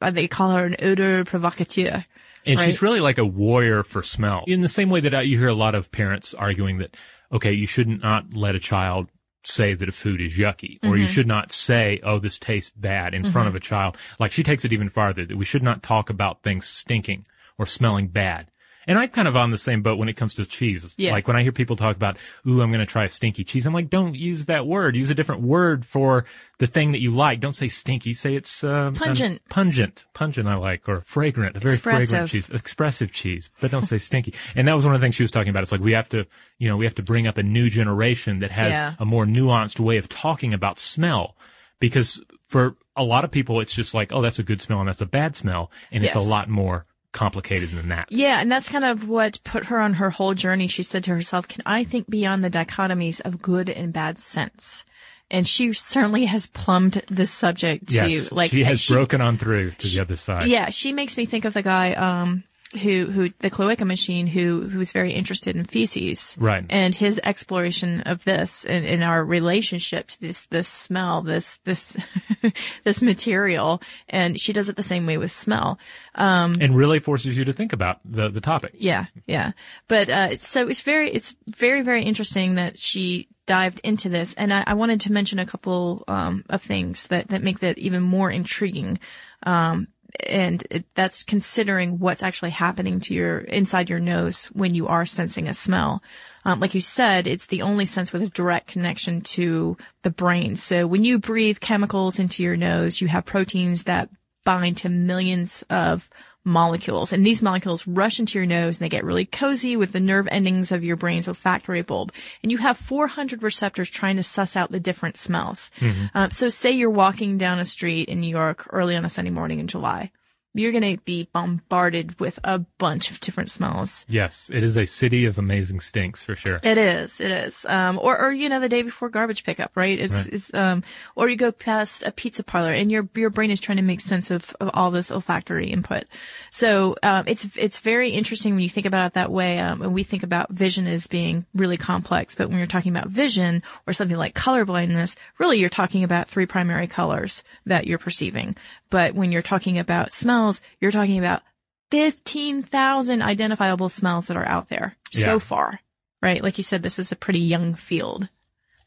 uh, 0.00 0.10
they 0.10 0.28
call 0.28 0.50
her 0.50 0.64
an 0.64 0.76
odor 0.82 1.24
provocateur. 1.24 2.04
And 2.46 2.58
Right. 2.58 2.66
she's 2.66 2.82
really 2.82 3.00
like 3.00 3.16
a 3.18 3.24
warrior 3.24 3.82
for 3.82 4.02
smell. 4.02 4.44
In 4.46 4.60
the 4.60 4.68
same 4.68 4.90
way 4.90 5.00
that 5.00 5.14
uh, 5.14 5.20
you 5.20 5.38
hear 5.38 5.48
a 5.48 5.54
lot 5.54 5.74
of 5.74 5.90
parents 5.90 6.34
arguing 6.34 6.78
that, 6.78 6.94
okay, 7.32 7.52
you 7.52 7.66
should 7.66 7.88
not 7.88 8.34
let 8.34 8.54
a 8.54 8.60
child 8.60 9.08
say 9.46 9.74
that 9.74 9.88
a 9.88 9.92
food 9.92 10.20
is 10.20 10.34
yucky, 10.36 10.78
or 10.82 10.90
Mm-hmm. 10.90 11.00
you 11.00 11.06
should 11.06 11.26
not 11.26 11.52
say, 11.52 12.00
oh, 12.02 12.18
this 12.18 12.38
tastes 12.38 12.70
bad 12.76 13.14
in 13.14 13.24
front 13.24 13.48
of 13.48 13.54
a 13.54 13.60
child. 13.60 13.96
Like 14.18 14.32
she 14.32 14.42
takes 14.42 14.64
it 14.64 14.72
even 14.72 14.88
farther, 14.88 15.24
that 15.26 15.36
we 15.36 15.44
should 15.44 15.62
not 15.62 15.82
talk 15.82 16.10
about 16.10 16.42
things 16.42 16.66
stinking 16.66 17.26
or 17.58 17.66
smelling 17.66 18.08
bad. 18.08 18.50
And 18.86 18.98
I'm 18.98 19.08
kind 19.08 19.26
of 19.28 19.36
on 19.36 19.50
the 19.50 19.58
same 19.58 19.82
boat 19.82 19.98
when 19.98 20.08
it 20.08 20.14
comes 20.14 20.34
to 20.34 20.46
cheese. 20.46 20.94
Yeah. 20.96 21.12
Like 21.12 21.26
when 21.26 21.36
I 21.36 21.42
hear 21.42 21.52
people 21.52 21.76
talk 21.76 21.96
about, 21.96 22.16
ooh, 22.46 22.60
I'm 22.60 22.70
going 22.70 22.80
to 22.80 22.86
try 22.86 23.04
a 23.04 23.08
stinky 23.08 23.44
cheese. 23.44 23.66
I'm 23.66 23.72
like, 23.74 23.88
don't 23.90 24.14
use 24.14 24.46
that 24.46 24.66
word. 24.66 24.96
Use 24.96 25.10
a 25.10 25.14
different 25.14 25.42
word 25.42 25.86
for 25.86 26.24
the 26.58 26.66
thing 26.66 26.92
that 26.92 27.00
you 27.00 27.10
like. 27.10 27.40
Don't 27.40 27.54
say 27.56 27.68
stinky. 27.68 28.14
Say 28.14 28.34
it's, 28.36 28.62
um, 28.64 28.94
Pungent. 28.94 29.34
um, 29.34 29.40
pungent. 29.48 30.04
Pungent 30.14 30.46
I 30.48 30.56
like, 30.56 30.88
or 30.88 31.00
fragrant. 31.00 31.56
A 31.56 31.60
very 31.60 31.76
fragrant 31.76 32.28
cheese. 32.30 32.48
Expressive 32.50 33.12
cheese. 33.12 33.50
But 33.60 33.70
don't 33.70 33.86
say 33.86 33.98
stinky. 33.98 34.34
And 34.56 34.68
that 34.68 34.74
was 34.74 34.84
one 34.84 34.94
of 34.94 35.00
the 35.00 35.04
things 35.04 35.14
she 35.14 35.22
was 35.24 35.30
talking 35.30 35.48
about. 35.50 35.62
It's 35.62 35.72
like 35.72 35.80
we 35.80 35.92
have 35.92 36.08
to, 36.10 36.26
you 36.58 36.68
know, 36.68 36.76
we 36.76 36.84
have 36.84 36.94
to 36.96 37.02
bring 37.02 37.26
up 37.26 37.38
a 37.38 37.42
new 37.42 37.70
generation 37.70 38.40
that 38.40 38.50
has 38.50 38.72
Yeah. 38.72 38.94
a 38.98 39.04
more 39.04 39.24
nuanced 39.26 39.80
way 39.80 39.96
of 39.96 40.08
talking 40.08 40.54
about 40.54 40.78
smell. 40.78 41.36
Because 41.80 42.22
for 42.48 42.76
a 42.96 43.02
lot 43.02 43.24
of 43.24 43.30
people, 43.30 43.60
it's 43.60 43.74
just 43.74 43.94
like, 43.94 44.12
oh, 44.12 44.22
that's 44.22 44.38
a 44.38 44.42
good 44.44 44.60
smell 44.62 44.78
and 44.80 44.88
that's 44.88 45.00
a 45.00 45.06
bad 45.06 45.34
smell. 45.34 45.70
And 45.90 46.04
it's 46.04 46.14
a 46.14 46.20
lot 46.20 46.48
more 46.48 46.84
complicated 47.14 47.70
than 47.70 47.88
that. 47.88 48.08
Yeah, 48.10 48.38
and 48.40 48.52
that's 48.52 48.68
kind 48.68 48.84
of 48.84 49.08
what 49.08 49.40
put 49.44 49.64
her 49.66 49.80
on 49.80 49.94
her 49.94 50.10
whole 50.10 50.34
journey. 50.34 50.66
She 50.68 50.82
said 50.82 51.04
to 51.04 51.12
herself, 51.14 51.48
"Can 51.48 51.62
I 51.64 51.84
think 51.84 52.10
beyond 52.10 52.44
the 52.44 52.50
dichotomies 52.50 53.22
of 53.22 53.40
good 53.40 53.70
and 53.70 53.90
bad 53.94 54.18
sense?" 54.18 54.84
And 55.30 55.48
she 55.48 55.72
certainly 55.72 56.26
has 56.26 56.46
plumbed 56.48 57.02
this 57.08 57.30
subject 57.30 57.90
Yes, 57.90 58.28
to 58.28 58.34
like 58.34 58.50
she 58.50 58.62
has 58.64 58.80
she- 58.82 58.92
broken 58.92 59.22
on 59.22 59.38
through 59.38 59.70
to 59.70 59.88
the 59.88 60.02
other 60.02 60.16
side. 60.16 60.48
Yeah, 60.48 60.68
she 60.68 60.92
makes 60.92 61.16
me 61.16 61.24
think 61.24 61.46
of 61.46 61.54
the 61.54 61.62
guy 61.62 61.94
um 61.94 62.44
who 62.76 63.06
who 63.06 63.30
the 63.38 63.50
cloaca 63.50 63.84
machine 63.84 64.26
who 64.26 64.62
who's 64.68 64.92
very 64.92 65.12
interested 65.12 65.56
in 65.56 65.64
feces. 65.64 66.36
Right. 66.38 66.64
And 66.68 66.94
his 66.94 67.20
exploration 67.24 68.02
of 68.02 68.24
this 68.24 68.64
and 68.64 68.84
in 68.84 69.02
our 69.02 69.24
relationship 69.24 70.08
to 70.08 70.20
this 70.20 70.46
this 70.46 70.68
smell, 70.68 71.22
this 71.22 71.58
this 71.64 71.96
this 72.84 73.02
material. 73.02 73.82
And 74.08 74.38
she 74.38 74.52
does 74.52 74.68
it 74.68 74.76
the 74.76 74.82
same 74.82 75.06
way 75.06 75.16
with 75.16 75.32
smell. 75.32 75.78
Um 76.14 76.54
and 76.60 76.76
really 76.76 77.00
forces 77.00 77.36
you 77.36 77.44
to 77.44 77.52
think 77.52 77.72
about 77.72 78.00
the 78.04 78.28
the 78.28 78.40
topic. 78.40 78.72
yeah, 78.74 79.06
yeah. 79.26 79.52
But 79.88 80.08
uh, 80.08 80.38
so 80.38 80.68
it's 80.68 80.82
very, 80.82 81.10
it's 81.10 81.34
very, 81.46 81.82
very 81.82 82.02
interesting 82.02 82.56
that 82.56 82.78
she 82.78 83.28
dived 83.46 83.80
into 83.84 84.08
this, 84.08 84.34
and 84.34 84.52
I, 84.52 84.64
I 84.66 84.74
wanted 84.74 85.00
to 85.02 85.12
mention 85.12 85.38
a 85.38 85.46
couple 85.46 86.04
um, 86.08 86.44
of 86.48 86.62
things 86.62 87.08
that 87.08 87.28
that 87.28 87.42
make 87.42 87.60
that 87.60 87.78
even 87.78 88.02
more 88.02 88.30
intriguing. 88.30 88.98
Um, 89.44 89.88
and 90.20 90.64
it, 90.70 90.84
that's 90.94 91.24
considering 91.24 91.98
what's 91.98 92.22
actually 92.22 92.50
happening 92.50 93.00
to 93.00 93.14
your 93.14 93.38
inside 93.38 93.90
your 93.90 94.00
nose 94.00 94.46
when 94.46 94.74
you 94.74 94.86
are 94.86 95.06
sensing 95.06 95.48
a 95.48 95.54
smell. 95.54 96.02
Um, 96.44 96.60
like 96.60 96.74
you 96.74 96.80
said, 96.80 97.26
it's 97.26 97.46
the 97.46 97.62
only 97.62 97.86
sense 97.86 98.12
with 98.12 98.22
a 98.22 98.28
direct 98.28 98.68
connection 98.68 99.22
to 99.22 99.76
the 100.02 100.10
brain. 100.10 100.56
So 100.56 100.86
when 100.86 101.04
you 101.04 101.18
breathe 101.18 101.60
chemicals 101.60 102.18
into 102.18 102.42
your 102.42 102.56
nose, 102.56 103.00
you 103.00 103.08
have 103.08 103.24
proteins 103.24 103.84
that 103.84 104.10
bind 104.44 104.76
to 104.78 104.88
millions 104.88 105.64
of 105.70 106.08
molecules. 106.44 107.12
And 107.12 107.24
these 107.24 107.42
molecules 107.42 107.86
rush 107.86 108.20
into 108.20 108.38
your 108.38 108.46
nose 108.46 108.76
and 108.76 108.84
they 108.84 108.88
get 108.88 109.04
really 109.04 109.24
cozy 109.24 109.76
with 109.76 109.92
the 109.92 110.00
nerve 110.00 110.28
endings 110.30 110.72
of 110.72 110.84
your 110.84 110.96
brain's 110.96 111.28
olfactory 111.28 111.82
bulb. 111.82 112.12
And 112.42 112.52
you 112.52 112.58
have 112.58 112.76
400 112.76 113.42
receptors 113.42 113.90
trying 113.90 114.16
to 114.16 114.22
suss 114.22 114.56
out 114.56 114.70
the 114.70 114.80
different 114.80 115.16
smells. 115.16 115.70
Um, 116.14 116.30
so 116.30 116.48
say 116.48 116.72
you're 116.72 116.90
walking 116.90 117.38
down 117.38 117.58
a 117.58 117.64
street 117.64 118.08
in 118.08 118.20
New 118.20 118.28
York 118.28 118.66
early 118.70 118.96
on 118.96 119.04
a 119.04 119.08
Sunday 119.08 119.30
morning 119.30 119.58
in 119.58 119.66
July. 119.66 120.10
You're 120.56 120.70
going 120.72 120.96
to 120.96 121.02
be 121.04 121.28
bombarded 121.32 122.18
with 122.20 122.38
a 122.44 122.60
bunch 122.78 123.10
of 123.10 123.18
different 123.18 123.50
smells. 123.50 124.06
Yes, 124.08 124.50
it 124.52 124.62
is 124.62 124.76
a 124.76 124.86
city 124.86 125.26
of 125.26 125.36
amazing 125.36 125.80
stinks 125.80 126.22
for 126.22 126.36
sure. 126.36 126.60
It 126.62 126.78
is. 126.78 127.20
It 127.20 127.32
is. 127.32 127.66
Um, 127.68 127.98
or, 128.00 128.16
or, 128.20 128.32
you 128.32 128.48
know, 128.48 128.60
the 128.60 128.68
day 128.68 128.82
before 128.82 129.08
garbage 129.08 129.42
pickup, 129.44 129.72
right? 129.74 129.98
It's, 129.98 130.14
Right. 130.14 130.32
it's, 130.32 130.54
um, 130.54 130.84
or 131.16 131.28
you 131.28 131.36
go 131.36 131.50
past 131.50 132.04
a 132.04 132.12
pizza 132.12 132.44
parlor 132.44 132.72
and 132.72 132.90
your, 132.90 133.08
your 133.16 133.30
brain 133.30 133.50
is 133.50 133.58
trying 133.58 133.78
to 133.78 133.82
make 133.82 134.00
sense 134.00 134.30
of, 134.30 134.54
of 134.60 134.70
all 134.74 134.92
this 134.92 135.10
olfactory 135.10 135.70
input. 135.70 136.04
So, 136.50 136.94
um, 137.02 137.24
it's, 137.26 137.46
it's 137.56 137.80
very 137.80 138.10
interesting 138.10 138.54
when 138.54 138.62
you 138.62 138.68
think 138.68 138.86
about 138.86 139.08
it 139.08 139.12
that 139.14 139.32
way. 139.32 139.58
Um, 139.58 139.82
and 139.82 139.92
we 139.92 140.04
think 140.04 140.22
about 140.22 140.52
vision 140.52 140.86
as 140.86 141.08
being 141.08 141.46
really 141.54 141.76
complex, 141.76 142.36
but 142.36 142.48
when 142.48 142.58
you're 142.58 142.66
talking 142.68 142.96
about 142.96 143.08
vision 143.08 143.62
or 143.88 143.92
something 143.92 144.16
like 144.16 144.34
color 144.34 144.64
blindness, 144.64 145.16
really 145.38 145.58
you're 145.58 145.68
talking 145.68 146.04
about 146.04 146.28
three 146.28 146.46
primary 146.46 146.86
colors 146.86 147.42
that 147.66 147.86
you're 147.88 147.98
perceiving. 147.98 148.54
But 148.90 149.14
when 149.14 149.32
you're 149.32 149.42
talking 149.42 149.78
about 149.78 150.12
smells, 150.12 150.60
you're 150.80 150.90
talking 150.92 151.18
about 151.18 151.42
15,000 151.90 153.22
identifiable 153.22 153.88
smells 153.88 154.26
that 154.26 154.36
are 154.36 154.46
out 154.46 154.68
there 154.68 154.96
Yeah. 155.12 155.24
so 155.26 155.38
far, 155.38 155.80
right? 156.22 156.42
Like 156.42 156.58
you 156.58 156.64
said, 156.64 156.82
this 156.82 156.98
is 156.98 157.12
a 157.12 157.16
pretty 157.16 157.40
young 157.40 157.74
field, 157.74 158.28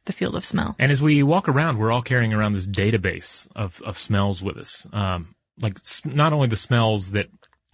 the 0.06 0.14
field 0.14 0.36
of 0.36 0.46
smell. 0.46 0.76
And 0.80 0.92
as 0.92 1.02
we 1.02 1.24
walk 1.24 1.48
around, 1.50 1.78
we're 1.78 1.92
all 1.92 2.02
carrying 2.02 2.34
around 2.34 2.54
this 2.54 2.68
database 2.68 3.48
of, 3.56 3.82
of 3.82 3.98
smells 3.98 4.42
with 4.44 4.58
us. 4.58 4.88
Um, 4.94 5.36
like 5.60 5.78
not 6.06 6.34
only 6.34 6.48
the 6.48 6.56
smells 6.56 7.12
that 7.12 7.28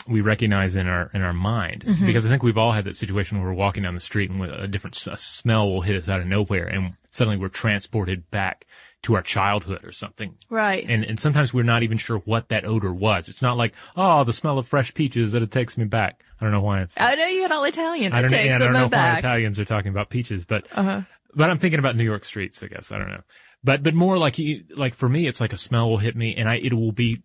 we 0.08 0.22
recognize 0.22 0.76
in 0.76 0.88
our 0.88 1.10
in 1.14 1.22
our 1.22 1.34
mind, 1.34 1.84
Mm-hmm. 1.86 2.06
because 2.06 2.26
I 2.26 2.30
think 2.30 2.44
we've 2.44 2.58
all 2.58 2.72
had 2.72 2.86
that 2.86 2.96
situation 2.96 3.38
where 3.40 3.48
we're 3.48 3.54
walking 3.56 3.84
down 3.84 3.94
the 3.96 4.02
street 4.02 4.30
and 4.30 4.42
a 4.44 4.68
different 4.68 5.06
a 5.08 5.18
smell 5.18 5.70
will 5.70 5.82
hit 5.82 5.96
us 5.96 6.10
out 6.10 6.20
of 6.20 6.28
nowhere, 6.28 6.66
and 6.68 6.94
suddenly 7.12 7.38
we're 7.38 7.48
transported 7.50 8.30
back 8.30 8.66
to 9.04 9.16
our 9.16 9.22
childhood 9.22 9.84
or 9.84 9.92
something. 9.92 10.36
Right. 10.50 10.86
And 10.88 11.04
and 11.04 11.20
sometimes 11.20 11.54
we're 11.54 11.64
not 11.64 11.84
even 11.84 11.98
sure 11.98 12.20
what 12.20 12.50
that 12.50 12.66
odor 12.66 12.94
was. 12.94 13.30
It's 13.30 13.42
not 13.42 13.56
like 13.58 13.74
oh 13.96 14.24
the 14.24 14.34
smell 14.34 14.58
of 14.60 14.68
fresh 14.68 14.94
peaches 14.94 15.32
that 15.34 15.42
it 15.42 15.52
takes 15.52 15.78
me 15.78 15.86
back. 15.86 16.24
I 16.40 16.46
don't 16.46 16.52
know 16.54 16.62
why 16.62 16.82
it's. 16.82 16.96
I 16.98 17.16
know 17.16 17.26
you 17.28 17.42
had 17.44 17.52
all 17.52 17.64
Italian. 17.66 18.12
I 18.14 18.22
don't, 18.22 18.34
it 18.34 18.38
know, 18.38 18.44
yeah, 18.44 18.56
I 18.56 18.60
don't 18.60 18.74
know 18.74 18.88
why. 18.88 19.18
Italians 19.20 19.60
are 19.60 19.66
talking 19.66 19.92
about 19.92 20.10
peaches, 20.10 20.44
but 20.46 20.68
Uh-huh. 20.72 21.02
but 21.34 21.50
I'm 21.50 21.60
thinking 21.60 21.80
about 21.80 21.96
New 21.96 22.04
York 22.06 22.24
streets. 22.26 22.62
I 22.64 22.68
guess 22.68 22.92
I 22.92 22.98
don't 22.98 23.10
know, 23.10 23.24
but 23.64 23.84
but 23.84 23.94
more 23.94 24.18
like 24.18 24.38
you 24.38 24.64
like 24.76 24.96
for 24.96 25.08
me, 25.08 25.28
it's 25.28 25.40
like 25.42 25.54
a 25.54 25.58
smell 25.58 25.90
will 25.90 25.98
hit 25.98 26.16
me, 26.16 26.36
and 26.36 26.50
I 26.50 26.56
it 26.56 26.74
will 26.74 26.92
be 26.94 27.24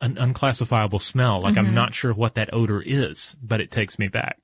an 0.00 0.18
unclassifiable 0.18 0.98
smell. 0.98 1.40
Like 1.42 1.54
Mm-hmm. 1.54 1.66
I'm 1.66 1.74
not 1.74 1.94
sure 1.94 2.12
what 2.12 2.34
that 2.34 2.52
odor 2.52 2.80
is, 2.80 3.36
but 3.42 3.60
it 3.60 3.70
takes 3.70 3.98
me 3.98 4.08
back. 4.08 4.40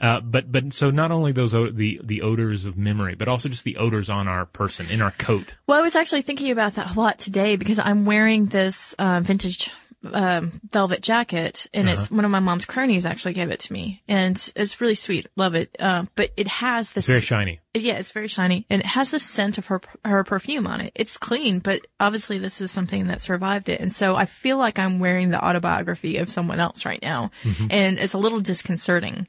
Uh, 0.00 0.20
but 0.20 0.50
but 0.50 0.72
so 0.72 0.90
not 0.90 1.12
only 1.12 1.32
those 1.32 1.52
the 1.52 2.00
the 2.02 2.22
odors 2.22 2.64
of 2.64 2.78
memory, 2.78 3.14
but 3.14 3.28
also 3.28 3.50
just 3.50 3.64
the 3.64 3.76
odors 3.76 4.08
on 4.08 4.28
our 4.28 4.46
person 4.46 4.86
in 4.90 5.02
our 5.02 5.10
coat. 5.10 5.54
Well, 5.66 5.78
I 5.78 5.82
was 5.82 5.94
actually 5.94 6.22
thinking 6.22 6.50
about 6.50 6.74
that 6.74 6.94
a 6.94 6.98
lot 6.98 7.18
today 7.18 7.56
because 7.56 7.78
I'm 7.78 8.06
wearing 8.06 8.46
this 8.46 8.94
uh, 8.94 9.20
vintage 9.20 9.70
um, 10.04 10.60
velvet 10.70 11.02
jacket, 11.02 11.66
and 11.74 11.88
Uh-huh. 11.88 11.98
it's 12.00 12.10
one 12.10 12.24
of 12.24 12.30
my 12.30 12.40
mom's 12.40 12.64
cronies 12.64 13.04
actually 13.04 13.34
gave 13.34 13.50
it 13.50 13.60
to 13.60 13.72
me, 13.72 14.02
and 14.08 14.36
it's 14.56 14.80
really 14.80 14.94
sweet. 14.94 15.28
Love 15.36 15.54
it. 15.54 15.76
Uh, 15.78 16.04
but 16.14 16.30
it 16.36 16.48
has 16.48 16.92
this 16.92 17.04
It's 17.04 17.08
very 17.08 17.20
shiny. 17.20 17.60
Yeah, 17.74 17.94
it's 17.94 18.10
very 18.12 18.26
shiny 18.28 18.66
and 18.68 18.80
it 18.80 18.86
has 18.86 19.10
the 19.10 19.18
scent 19.18 19.58
of 19.58 19.66
her 19.66 19.80
her 20.04 20.24
perfume 20.24 20.66
on 20.66 20.80
it. 20.80 20.92
It's 20.94 21.16
clean, 21.16 21.58
but 21.60 21.86
obviously 22.00 22.38
this 22.38 22.60
is 22.60 22.70
something 22.70 23.06
that 23.08 23.20
survived 23.20 23.68
it. 23.68 23.80
And 23.80 23.92
so 23.92 24.16
I 24.16 24.24
feel 24.24 24.56
like 24.56 24.78
I'm 24.78 24.98
wearing 24.98 25.30
the 25.30 25.44
autobiography 25.44 26.16
of 26.16 26.30
someone 26.30 26.58
else 26.60 26.84
right 26.84 27.00
now. 27.02 27.30
And 27.70 27.98
it's 27.98 28.14
a 28.14 28.18
little 28.18 28.40
disconcerting. 28.40 29.26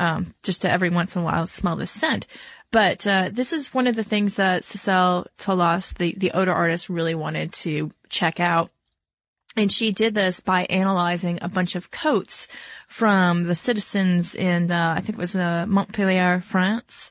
Um, 0.00 0.34
just 0.44 0.62
to 0.62 0.70
every 0.70 0.90
once 0.90 1.16
in 1.16 1.22
a 1.22 1.24
while 1.24 1.46
smell 1.48 1.74
this 1.76 1.90
scent. 1.90 2.26
But 2.70 3.04
uh, 3.06 3.30
this 3.32 3.52
is 3.52 3.72
one 3.74 3.86
of 3.88 3.96
the 3.96 4.04
things 4.04 4.34
that 4.34 4.62
Sissel 4.62 5.26
Tolaas, 5.38 5.94
the, 5.96 6.14
the 6.16 6.32
odor 6.32 6.52
artist, 6.52 6.88
really 6.88 7.14
wanted 7.16 7.52
to 7.64 7.90
check 8.08 8.38
out. 8.38 8.70
And 9.56 9.72
she 9.72 9.90
did 9.90 10.14
this 10.14 10.40
by 10.40 10.64
analyzing 10.64 11.40
a 11.42 11.48
bunch 11.48 11.74
of 11.74 11.90
coats 11.90 12.46
from 12.86 13.42
the 13.42 13.54
citizens 13.54 14.34
in, 14.34 14.70
uh, 14.70 14.94
I 14.96 15.00
think 15.00 15.18
it 15.18 15.20
was 15.20 15.34
uh, 15.34 15.66
Montpellier, 15.66 16.40
France. 16.40 17.10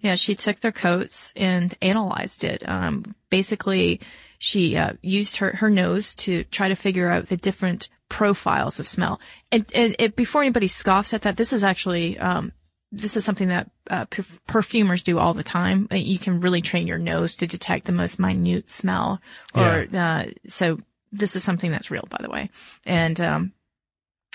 Yeah, 0.00 0.14
she 0.14 0.34
took 0.34 0.60
their 0.60 0.72
coats 0.72 1.32
and 1.36 1.74
analyzed 1.82 2.44
it. 2.44 2.62
Um, 2.68 3.04
basically, 3.28 4.00
she 4.38 4.76
uh, 4.76 4.92
used 5.02 5.38
her, 5.38 5.56
her 5.56 5.68
nose 5.68 6.14
to 6.16 6.44
try 6.44 6.68
to 6.68 6.76
figure 6.76 7.10
out 7.10 7.26
the 7.26 7.36
different 7.36 7.88
profiles 8.08 8.78
of 8.78 8.86
smell. 8.86 9.20
And, 9.50 9.66
and 9.74 9.96
it, 9.98 10.16
before 10.16 10.42
anybody 10.42 10.68
scoffs 10.68 11.12
at 11.12 11.22
that, 11.22 11.36
this 11.36 11.52
is 11.52 11.64
actually 11.64 12.18
um, 12.18 12.52
this 12.92 13.16
is 13.16 13.24
something 13.24 13.48
that 13.48 13.70
uh, 13.88 14.06
perf- 14.06 14.40
perfumers 14.46 15.02
do 15.02 15.18
all 15.18 15.34
the 15.34 15.42
time. 15.42 15.86
You 15.92 16.18
can 16.18 16.40
really 16.40 16.60
train 16.60 16.86
your 16.86 16.98
nose 16.98 17.36
to 17.36 17.46
detect 17.46 17.84
the 17.84 17.92
most 17.92 18.18
minute 18.18 18.70
smell. 18.70 19.20
Or 19.54 19.86
uh, 19.94 20.24
so 20.48 20.78
this 21.12 21.36
is 21.36 21.44
something 21.44 21.70
that's 21.70 21.90
real, 21.90 22.06
by 22.08 22.18
the 22.20 22.30
way. 22.30 22.50
And 22.84 23.20
um, 23.20 23.52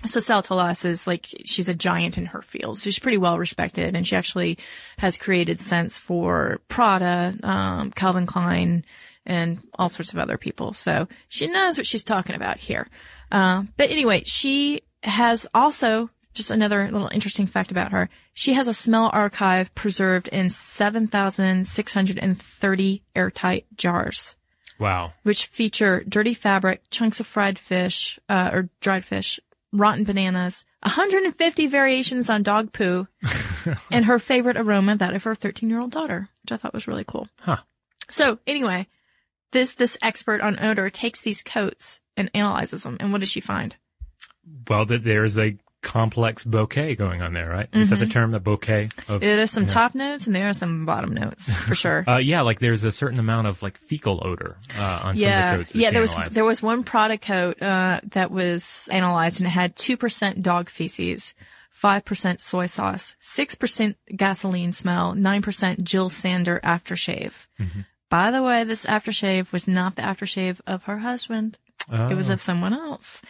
Sissel 0.03 0.44
Tolaas 0.44 0.86
is 0.86 1.08
like 1.08 1.27
she's 1.46 1.70
a 1.70 1.74
giant 1.74 2.17
in 2.17 2.25
her 2.27 2.41
field, 2.41 2.79
so 2.79 2.89
she's 2.89 3.00
pretty 3.00 3.17
well 3.17 3.39
respected, 3.39 3.94
and 3.96 4.05
she 4.08 4.15
actually 4.15 4.58
has 4.98 5.17
created 5.17 5.60
scents 5.60 5.98
for 5.98 6.62
Prada, 6.67 7.36
um, 7.44 7.91
Calvin 7.91 8.25
Klein, 8.25 8.86
and 9.25 9.60
all 9.75 9.89
sorts 9.89 10.13
of 10.13 10.20
other 10.20 10.38
people. 10.38 10.72
So 10.74 11.08
she 11.29 11.48
knows 11.48 11.77
what 11.77 11.88
she's 11.88 12.03
talking 12.03 12.36
about 12.36 12.58
here. 12.58 12.88
Uh, 13.32 13.63
but 13.77 13.89
anyway, 13.89 14.24
she 14.25 14.82
has 15.03 15.48
also 15.53 16.10
just 16.34 16.51
another 16.51 16.89
little 16.91 17.10
interesting 17.12 17.48
fact 17.48 17.72
about 17.72 17.94
her. 17.94 18.10
She 18.34 18.51
has 18.53 18.67
a 18.67 18.74
smell 18.74 19.10
archive 19.13 19.74
preserved 19.74 20.27
in 20.27 20.50
7,630 20.50 23.03
airtight 23.15 23.65
jars 23.77 24.36
Wow. 24.79 25.13
which 25.24 25.46
feature 25.46 26.03
dirty 26.08 26.34
fabric, 26.34 26.82
chunks 26.89 27.20
of 27.20 27.27
fried 27.27 27.58
fish, 27.58 28.20
uh, 28.27 28.50
or 28.53 28.70
dried 28.82 29.05
fish, 29.05 29.39
rotten 29.72 30.03
bananas, 30.03 30.65
150 30.84 31.67
variations 31.67 32.29
on 32.29 32.44
dog 32.44 32.74
poo, 32.74 33.08
and 33.91 34.05
her 34.05 34.20
favorite 34.20 34.58
aroma, 34.58 34.96
that 34.98 35.13
of 35.13 35.24
her 35.24 35.36
13 35.36 35.70
year 35.70 35.79
old 35.79 35.91
daughter, 35.91 36.29
which 36.44 36.51
I 36.51 36.58
thought 36.58 36.74
was 36.74 36.88
really 36.88 37.05
cool. 37.05 37.27
Huh. 37.39 37.58
So 38.10 38.39
anyway, 38.46 38.88
this, 39.51 39.75
this 39.75 39.98
expert 40.01 40.41
on 40.41 40.60
odor 40.63 40.89
takes 40.89 41.22
these 41.22 41.41
coats 41.41 42.00
and 42.17 42.29
analyzes 42.34 42.84
them. 42.84 42.98
And 43.00 43.12
what 43.12 43.22
does 43.22 43.29
she 43.29 43.41
find? 43.41 43.75
Well, 44.67 44.86
that 44.86 45.03
there's 45.03 45.39
a 45.39 45.58
complex 45.86 46.44
bouquet 46.44 46.96
going 46.96 47.22
on 47.22 47.32
there, 47.34 47.48
right? 47.50 47.70
Is 47.72 47.92
that 47.92 48.00
the 48.00 48.08
term, 48.08 48.32
the 48.32 48.39
bouquet 48.42 48.89
of? 49.08 49.24
Yeah, 49.24 49.36
There's 49.38 49.51
some 49.51 49.63
yeah. 49.63 49.70
top 49.70 49.96
notes 49.96 50.25
and 50.27 50.36
there 50.36 50.50
are 50.50 50.54
some 50.54 50.86
bottom 50.86 51.13
notes 51.13 51.54
for 51.54 51.75
sure. 51.84 52.04
Uh, 52.06 52.18
yeah, 52.18 52.42
like 52.42 52.60
there's 52.60 52.84
a 52.84 52.92
certain 52.92 53.20
amount 53.20 53.48
of 53.48 53.62
like 53.62 53.77
fecal 53.77 54.20
odor 54.25 54.58
uh, 54.77 54.82
on 55.04 55.15
some 55.18 55.30
of 55.30 55.51
the 55.51 55.58
coats. 55.58 55.75
yeah. 55.75 55.92
There 55.92 56.01
was 56.01 56.15
there 56.32 56.44
was 56.44 56.62
one 56.62 56.84
product 56.84 57.25
coat 57.25 57.62
uh, 57.62 58.01
that 58.12 58.32
was 58.32 58.89
analyzed 58.92 59.39
and 59.39 59.48
it 59.48 59.51
had 59.51 59.75
two 59.75 59.96
percent 59.96 60.42
dog 60.42 60.70
feces, 60.70 61.34
five 61.70 62.04
percent 62.04 62.42
soy 62.42 62.65
sauce, 62.65 63.15
six 63.20 63.54
percent 63.56 63.96
gasoline 64.15 64.74
smell, 64.74 65.13
nine 65.15 65.42
percent 65.44 65.84
Jill 65.84 66.10
Sander 66.10 66.60
aftershave. 66.63 67.34
Mm-hmm. 67.60 67.82
By 68.10 68.32
the 68.32 68.42
way, 68.44 68.63
this 68.63 68.86
aftershave 68.86 69.51
was 69.51 69.68
not 69.68 69.96
the 69.96 70.01
aftershave 70.01 70.60
of 70.65 70.84
her 70.84 70.98
husband. 70.98 71.58
It 71.92 72.15
was 72.15 72.32
Oh. 72.32 72.34
of 72.34 72.42
someone 72.42 72.74
else. 72.74 73.22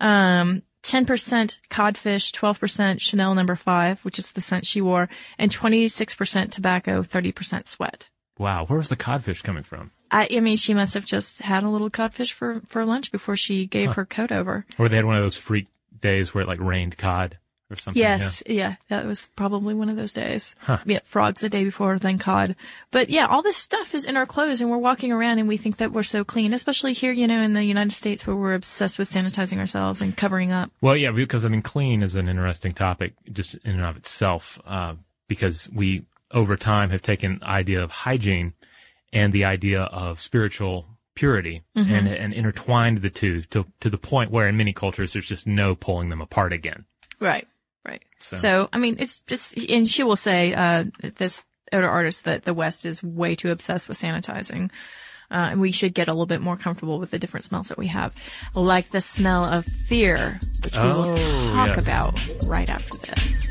Um, 0.00 0.62
10% 0.82 1.58
codfish, 1.70 2.32
12% 2.32 3.00
Chanel 3.00 3.34
number 3.34 3.56
five, 3.56 4.04
which 4.04 4.18
is 4.18 4.32
the 4.32 4.40
scent 4.40 4.66
she 4.66 4.80
wore, 4.80 5.08
and 5.38 5.50
26% 5.50 6.50
tobacco, 6.50 7.02
30% 7.02 7.66
sweat. 7.66 8.08
Wow, 8.38 8.66
where 8.66 8.78
was 8.78 8.88
the 8.88 8.96
codfish 8.96 9.42
coming 9.42 9.64
from? 9.64 9.90
I, 10.10 10.28
I 10.30 10.40
mean, 10.40 10.56
she 10.56 10.74
must 10.74 10.94
have 10.94 11.04
just 11.04 11.40
had 11.40 11.64
a 11.64 11.68
little 11.68 11.90
codfish 11.90 12.32
for, 12.32 12.62
for 12.66 12.86
lunch 12.86 13.12
before 13.12 13.36
she 13.36 13.66
gave 13.66 13.92
her 13.94 14.06
coat 14.06 14.32
over. 14.32 14.64
Or 14.78 14.88
they 14.88 14.96
had 14.96 15.04
one 15.04 15.16
of 15.16 15.22
those 15.22 15.36
freak 15.36 15.66
days 16.00 16.32
where 16.32 16.42
it 16.42 16.48
like 16.48 16.60
rained 16.60 16.96
cod 16.96 17.38
or 17.70 17.76
something. 17.76 18.00
Yes, 18.00 18.42
yeah. 18.46 18.76
that 18.88 19.04
was 19.04 19.30
probably 19.36 19.74
one 19.74 19.88
of 19.88 19.96
those 19.96 20.12
days. 20.12 20.54
Huh. 20.60 20.78
Yeah, 20.84 21.00
frogs 21.04 21.40
the 21.42 21.48
day 21.48 21.64
before, 21.64 21.98
then 21.98 22.18
cod. 22.18 22.56
But 22.90 23.10
yeah, 23.10 23.26
all 23.26 23.42
this 23.42 23.56
stuff 23.56 23.94
is 23.94 24.04
in 24.04 24.16
our 24.16 24.26
clothes 24.26 24.60
and 24.60 24.70
we're 24.70 24.78
walking 24.78 25.12
around 25.12 25.38
and 25.38 25.48
we 25.48 25.56
think 25.56 25.78
that 25.78 25.92
we're 25.92 26.02
so 26.02 26.24
clean, 26.24 26.52
especially 26.52 26.92
here, 26.92 27.12
you 27.12 27.26
know, 27.26 27.42
in 27.42 27.52
the 27.52 27.64
United 27.64 27.92
States 27.92 28.26
where 28.26 28.36
we're 28.36 28.54
obsessed 28.54 28.98
with 28.98 29.10
sanitizing 29.10 29.58
ourselves 29.58 30.00
and 30.00 30.16
covering 30.16 30.52
up. 30.52 30.70
Well, 30.80 30.96
yeah, 30.96 31.10
because 31.10 31.44
I 31.44 31.48
mean, 31.48 31.62
clean 31.62 32.02
is 32.02 32.16
an 32.16 32.28
interesting 32.28 32.72
topic 32.72 33.14
just 33.30 33.54
in 33.54 33.72
and 33.72 33.84
of 33.84 33.96
itself, 33.96 34.60
uh, 34.66 34.94
because 35.28 35.68
we 35.74 36.06
over 36.30 36.56
time 36.56 36.90
have 36.90 37.02
taken 37.02 37.38
the 37.38 37.46
idea 37.46 37.82
of 37.82 37.90
hygiene 37.90 38.54
and 39.12 39.32
the 39.32 39.44
idea 39.44 39.82
of 39.82 40.20
spiritual 40.20 40.86
purity 41.14 41.64
and, 41.74 42.06
and 42.06 42.32
intertwined 42.32 42.98
the 42.98 43.10
two 43.10 43.42
to, 43.42 43.66
to 43.80 43.90
the 43.90 43.98
point 43.98 44.30
where 44.30 44.46
in 44.46 44.56
many 44.56 44.72
cultures 44.72 45.12
there's 45.12 45.26
just 45.26 45.48
no 45.48 45.74
pulling 45.74 46.10
them 46.10 46.20
apart 46.20 46.52
again. 46.52 46.84
Right. 47.18 47.48
Right. 47.88 48.04
So- 48.20 48.36
So, 48.36 48.68
I 48.72 48.78
mean, 48.78 48.96
it's 48.98 49.22
just, 49.22 49.58
and 49.70 49.88
she 49.88 50.02
will 50.02 50.16
say, 50.16 50.52
uh, 50.54 50.84
this 51.16 51.42
odor 51.72 51.88
artist 51.88 52.24
that 52.24 52.44
the 52.44 52.52
West 52.54 52.84
is 52.86 53.02
way 53.02 53.34
too 53.34 53.50
obsessed 53.50 53.88
with 53.88 53.98
sanitizing. 53.98 54.70
Uh, 55.30 55.48
and 55.52 55.60
we 55.60 55.72
should 55.72 55.92
get 55.92 56.08
a 56.08 56.12
little 56.12 56.24
bit 56.26 56.40
more 56.40 56.56
comfortable 56.56 56.98
with 56.98 57.10
the 57.10 57.18
different 57.18 57.44
smells 57.44 57.68
that 57.68 57.76
we 57.78 57.86
have, 57.88 58.14
like 58.54 58.88
the 58.90 59.00
smell 59.02 59.44
of 59.44 59.64
fear, 59.66 60.38
which 60.64 60.74
we 60.74 60.82
will 60.88 61.14
Oh, 61.16 61.52
talk 61.54 61.68
yes. 61.76 61.86
about 61.86 62.28
right 62.46 62.68
after 62.70 62.96
this. 62.98 63.46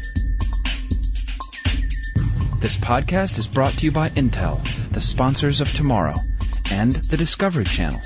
This 2.60 2.78
podcast 2.78 3.38
is 3.38 3.48
brought 3.48 3.74
to 3.74 3.86
you 3.86 3.92
by 3.92 4.10
Intel, 4.10 4.60
the 4.92 5.00
sponsors 5.02 5.62
of 5.62 5.72
tomorrow, 5.74 6.16
and 6.72 6.94
the 6.94 7.18
Discovery 7.18 7.66
Channel. 7.66 8.00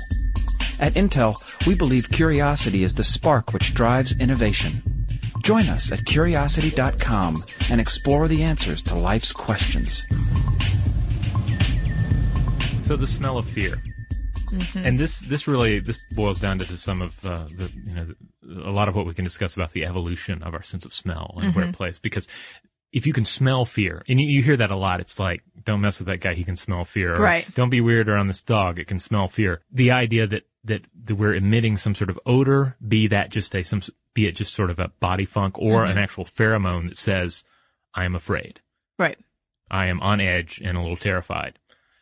At 0.78 0.92
Intel, 0.92 1.34
we 1.66 1.74
believe 1.74 2.10
curiosity 2.10 2.82
is 2.84 2.94
the 2.94 3.04
spark 3.04 3.54
which 3.54 3.72
drives 3.72 4.18
innovation. 4.20 5.01
Join 5.42 5.66
us 5.68 5.90
at 5.90 6.04
curiosity.com 6.04 7.34
and 7.68 7.80
explore 7.80 8.28
the 8.28 8.42
answers 8.42 8.82
to 8.84 8.94
life's 8.94 9.32
questions. 9.32 10.04
So 12.84 12.96
the 12.96 13.06
smell 13.06 13.38
of 13.38 13.46
fear. 13.46 13.82
And 14.74 14.98
this, 14.98 15.20
this 15.20 15.48
really, 15.48 15.80
this 15.80 15.98
boils 16.14 16.38
down 16.38 16.58
to 16.58 16.76
some 16.76 17.00
of, 17.02 17.18
uh, 17.24 17.44
the, 17.56 17.70
you 17.84 17.94
know, 17.94 18.04
the, 18.04 18.68
a 18.68 18.70
lot 18.70 18.88
of 18.88 18.94
what 18.94 19.06
we 19.06 19.14
can 19.14 19.24
discuss 19.24 19.54
about 19.54 19.72
the 19.72 19.84
evolution 19.84 20.42
of 20.42 20.54
our 20.54 20.62
sense 20.62 20.84
of 20.84 20.92
smell 20.92 21.34
and 21.38 21.54
where 21.54 21.68
it 21.68 21.74
plays. 21.74 21.98
Because 21.98 22.28
if 22.92 23.06
you 23.06 23.12
can 23.14 23.24
smell 23.24 23.64
fear, 23.64 24.02
and 24.08 24.20
you, 24.20 24.26
you 24.28 24.42
hear 24.42 24.58
that 24.58 24.70
a 24.70 24.76
lot, 24.76 25.00
it's 25.00 25.18
like, 25.18 25.42
don't 25.64 25.80
mess 25.80 25.98
with 25.98 26.08
that 26.08 26.20
guy, 26.20 26.34
he 26.34 26.44
can 26.44 26.56
smell 26.56 26.84
fear. 26.84 27.14
Or, 27.14 27.20
Right. 27.20 27.54
Don't 27.54 27.70
be 27.70 27.80
weird 27.80 28.08
around 28.08 28.26
this 28.26 28.42
dog, 28.42 28.78
it 28.78 28.86
can 28.86 28.98
smell 28.98 29.26
fear. 29.26 29.62
The 29.72 29.92
idea 29.92 30.26
that, 30.26 30.42
that, 30.64 30.82
that 31.04 31.14
we're 31.14 31.34
emitting 31.34 31.76
some 31.76 31.94
sort 31.94 32.10
of 32.10 32.18
odor, 32.24 32.76
be 32.86 33.08
that 33.08 33.30
just 33.30 33.54
a, 33.54 33.62
some, 33.62 33.82
be 34.14 34.26
it 34.26 34.36
just 34.36 34.52
sort 34.52 34.70
of 34.70 34.78
a 34.78 34.88
body 35.00 35.24
funk 35.24 35.58
or 35.58 35.84
an 35.84 35.98
actual 35.98 36.24
pheromone 36.24 36.88
that 36.88 36.96
says, 36.96 37.44
I 37.94 38.04
am 38.04 38.14
afraid. 38.14 38.60
Right. 38.98 39.18
I 39.70 39.86
am 39.86 40.00
on 40.00 40.20
edge 40.20 40.60
and 40.62 40.76
a 40.76 40.80
little 40.80 40.96
terrified. 40.96 41.58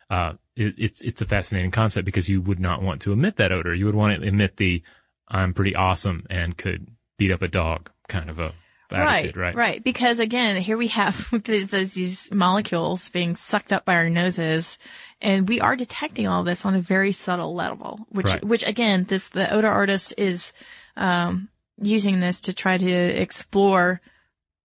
Uh, 0.09 0.33
it, 0.55 0.75
it's 0.77 1.01
it's 1.01 1.21
a 1.21 1.25
fascinating 1.25 1.71
concept 1.71 2.05
because 2.05 2.27
you 2.27 2.41
would 2.41 2.59
not 2.59 2.81
want 2.81 3.01
to 3.01 3.13
emit 3.13 3.37
that 3.37 3.53
odor. 3.53 3.73
You 3.73 3.85
would 3.85 3.95
want 3.95 4.21
to 4.21 4.27
emit 4.27 4.57
the 4.57 4.83
"I'm 5.27 5.53
pretty 5.53 5.75
awesome 5.75 6.25
and 6.29 6.57
could 6.57 6.89
beat 7.17 7.31
up 7.31 7.41
a 7.41 7.47
dog" 7.47 7.89
kind 8.09 8.29
of 8.29 8.39
a 8.39 8.53
attitude, 8.93 9.37
right? 9.37 9.55
right. 9.55 9.83
Because 9.83 10.19
again, 10.19 10.61
here 10.61 10.77
we 10.77 10.87
have 10.87 11.29
these, 11.45 11.69
these 11.69 12.31
molecules 12.33 13.09
being 13.09 13.35
sucked 13.35 13.71
up 13.73 13.85
by 13.85 13.95
our 13.95 14.09
noses, 14.09 14.77
and 15.21 15.47
we 15.47 15.61
are 15.61 15.75
detecting 15.75 16.27
all 16.27 16.43
this 16.43 16.65
on 16.65 16.75
a 16.75 16.81
very 16.81 17.11
subtle 17.11 17.53
level. 17.53 18.05
Which, 18.09 18.27
Right. 18.27 18.43
which 18.43 18.65
again, 18.65 19.05
this 19.07 19.29
the 19.29 19.51
odor 19.53 19.69
artist 19.69 20.13
is 20.17 20.53
um, 20.97 21.49
using 21.81 22.19
this 22.19 22.41
to 22.41 22.53
try 22.53 22.77
to 22.77 22.91
explore, 22.91 24.01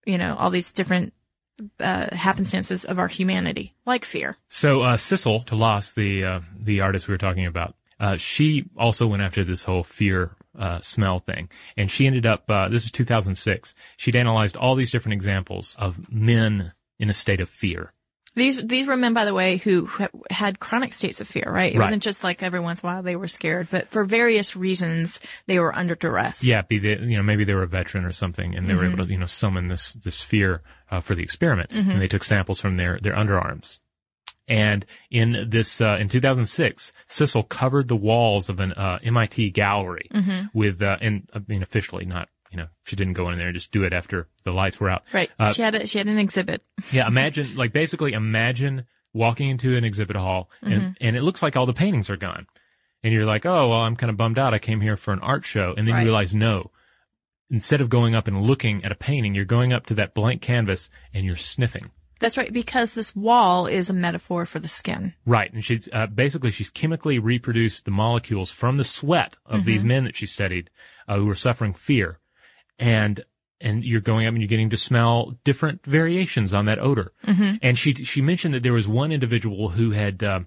you 0.04 0.18
know, 0.18 0.36
all 0.38 0.50
these 0.50 0.72
different 0.72 1.12
uh, 1.80 2.14
happenstances 2.14 2.84
of 2.84 2.98
our 2.98 3.08
humanity, 3.08 3.74
like 3.86 4.04
fear. 4.04 4.36
So 4.48 4.82
uh, 4.82 4.96
Sissel 4.96 5.44
Tolaas, 5.44 5.94
the 5.94 6.24
uh, 6.24 6.40
the 6.60 6.80
artist 6.80 7.08
we 7.08 7.14
were 7.14 7.18
talking 7.18 7.46
about, 7.46 7.74
uh, 7.98 8.16
she 8.16 8.64
also 8.76 9.06
went 9.06 9.22
after 9.22 9.44
this 9.44 9.62
whole 9.62 9.82
fear 9.82 10.36
uh, 10.58 10.80
smell 10.80 11.20
thing, 11.20 11.48
and 11.76 11.90
she 11.90 12.06
ended 12.06 12.26
up. 12.26 12.44
Uh, 12.50 12.68
this 12.68 12.84
is 12.84 12.90
2006. 12.90 13.74
She'd 13.96 14.16
analyzed 14.16 14.56
all 14.56 14.74
these 14.74 14.90
different 14.90 15.14
examples 15.14 15.76
of 15.78 16.10
men 16.12 16.72
in 16.98 17.10
a 17.10 17.14
state 17.14 17.40
of 17.40 17.48
fear. 17.48 17.92
These 18.34 18.66
these 18.66 18.86
were 18.86 18.96
men, 18.98 19.14
by 19.14 19.24
the 19.24 19.32
way, 19.32 19.56
who 19.56 19.86
ha- 19.86 20.08
had 20.30 20.60
chronic 20.60 20.92
states 20.92 21.22
of 21.22 21.28
fear. 21.28 21.44
Right? 21.46 21.72
It 21.74 21.78
Right. 21.78 21.84
wasn't 21.86 22.02
just 22.02 22.22
like 22.22 22.42
every 22.42 22.60
once 22.60 22.82
in 22.82 22.88
a 22.88 22.92
while 22.92 23.02
they 23.02 23.16
were 23.16 23.28
scared, 23.28 23.68
but 23.70 23.88
for 23.90 24.04
various 24.04 24.54
reasons 24.54 25.20
they 25.46 25.58
were 25.58 25.74
under 25.74 25.94
duress. 25.94 26.44
Yeah, 26.44 26.60
be 26.60 26.78
they, 26.78 26.98
you 26.98 27.16
know, 27.16 27.22
maybe 27.22 27.44
they 27.44 27.54
were 27.54 27.62
a 27.62 27.66
veteran 27.68 28.04
or 28.04 28.12
something, 28.12 28.54
and 28.54 28.66
they 28.66 28.74
were 28.74 28.84
able 28.84 29.06
to, 29.06 29.10
you 29.10 29.16
know, 29.18 29.24
summon 29.24 29.68
this 29.68 29.94
this 29.94 30.20
fear 30.20 30.60
uh, 30.90 31.00
for 31.00 31.14
the 31.14 31.22
experiment, 31.22 31.70
and 31.72 31.98
they 32.00 32.08
took 32.08 32.24
samples 32.24 32.60
from 32.60 32.76
their 32.76 32.98
their 33.00 33.14
underarms. 33.14 33.78
And 34.48 34.86
in 35.10 35.46
this, 35.50 35.80
uh, 35.80 35.96
in 36.00 36.08
2006, 36.08 36.92
Sissel 37.08 37.42
covered 37.42 37.88
the 37.88 37.96
walls 37.96 38.48
of 38.48 38.60
an 38.60 38.72
uh, 38.72 38.98
MIT 39.02 39.50
gallery 39.50 40.08
with, 40.54 40.80
uh, 40.82 40.96
and 41.00 41.28
I 41.34 41.40
mean, 41.48 41.62
officially 41.62 42.04
not, 42.04 42.28
you 42.52 42.56
know, 42.58 42.68
she 42.84 42.94
didn't 42.94 43.14
go 43.14 43.28
in 43.30 43.38
there 43.38 43.48
and 43.48 43.54
just 43.56 43.72
do 43.72 43.82
it 43.82 43.92
after 43.92 44.28
the 44.44 44.52
lights 44.52 44.78
were 44.78 44.88
out. 44.90 45.02
Right. 45.12 45.30
Uh, 45.38 45.52
she 45.52 45.62
had 45.62 45.74
a, 45.74 45.86
she 45.86 45.98
had 45.98 46.06
an 46.06 46.18
exhibit. 46.18 46.62
yeah, 46.92 47.08
imagine, 47.08 47.56
like, 47.56 47.72
basically 47.72 48.12
imagine 48.12 48.86
walking 49.12 49.50
into 49.50 49.76
an 49.76 49.82
exhibit 49.84 50.14
hall 50.16 50.50
and, 50.62 50.72
Mm-hmm. 50.82 50.90
and 51.00 51.16
it 51.16 51.22
looks 51.22 51.42
like 51.42 51.56
all 51.56 51.66
the 51.66 51.72
paintings 51.72 52.08
are 52.10 52.16
gone. 52.16 52.46
And 53.02 53.12
you're 53.12 53.24
like, 53.26 53.46
oh, 53.46 53.68
well, 53.68 53.80
I'm 53.80 53.96
kind 53.96 54.10
of 54.10 54.16
bummed 54.16 54.38
out. 54.38 54.54
I 54.54 54.58
came 54.58 54.80
here 54.80 54.96
for 54.96 55.12
an 55.12 55.20
art 55.20 55.44
show. 55.44 55.74
And 55.76 55.86
then 55.88 55.94
Right. 55.94 56.00
you 56.02 56.06
realize, 56.06 56.34
no, 56.34 56.70
instead 57.50 57.80
of 57.80 57.88
going 57.88 58.14
up 58.14 58.26
and 58.28 58.42
looking 58.42 58.84
at 58.84 58.92
a 58.92 58.96
painting, 58.96 59.34
you're 59.34 59.44
going 59.44 59.72
up 59.72 59.86
to 59.86 59.94
that 59.94 60.14
blank 60.14 60.42
canvas 60.42 60.88
and 61.14 61.24
you're 61.24 61.36
sniffing. 61.36 61.90
That's 62.18 62.38
right, 62.38 62.52
because 62.52 62.94
this 62.94 63.14
wall 63.14 63.66
is 63.66 63.90
a 63.90 63.94
metaphor 63.94 64.46
for 64.46 64.58
the 64.58 64.68
skin. 64.68 65.12
Right. 65.26 65.52
And 65.52 65.64
she's, 65.64 65.88
uh, 65.92 66.06
basically 66.06 66.50
she's 66.50 66.70
chemically 66.70 67.18
reproduced 67.18 67.84
the 67.84 67.90
molecules 67.90 68.50
from 68.50 68.78
the 68.78 68.84
sweat 68.84 69.36
of 69.44 69.64
these 69.64 69.80
Mm-hmm. 69.80 69.88
men 69.88 70.04
that 70.04 70.16
she 70.16 70.26
studied, 70.26 70.70
uh, 71.06 71.16
who 71.16 71.26
were 71.26 71.34
suffering 71.34 71.74
fear. 71.74 72.18
And, 72.78 73.22
and 73.60 73.84
you're 73.84 74.00
going 74.00 74.26
up 74.26 74.32
and 74.32 74.40
you're 74.40 74.48
getting 74.48 74.70
to 74.70 74.76
smell 74.76 75.38
different 75.44 75.84
variations 75.84 76.54
on 76.54 76.64
that 76.66 76.78
odor. 76.78 77.12
Mm-hmm. 77.26 77.56
And 77.62 77.78
she, 77.78 77.92
she 77.92 78.22
mentioned 78.22 78.54
that 78.54 78.62
there 78.62 78.72
was 78.72 78.88
one 78.88 79.12
individual 79.12 79.70
who 79.70 79.90
had, 79.90 80.22
uh, 80.22 80.40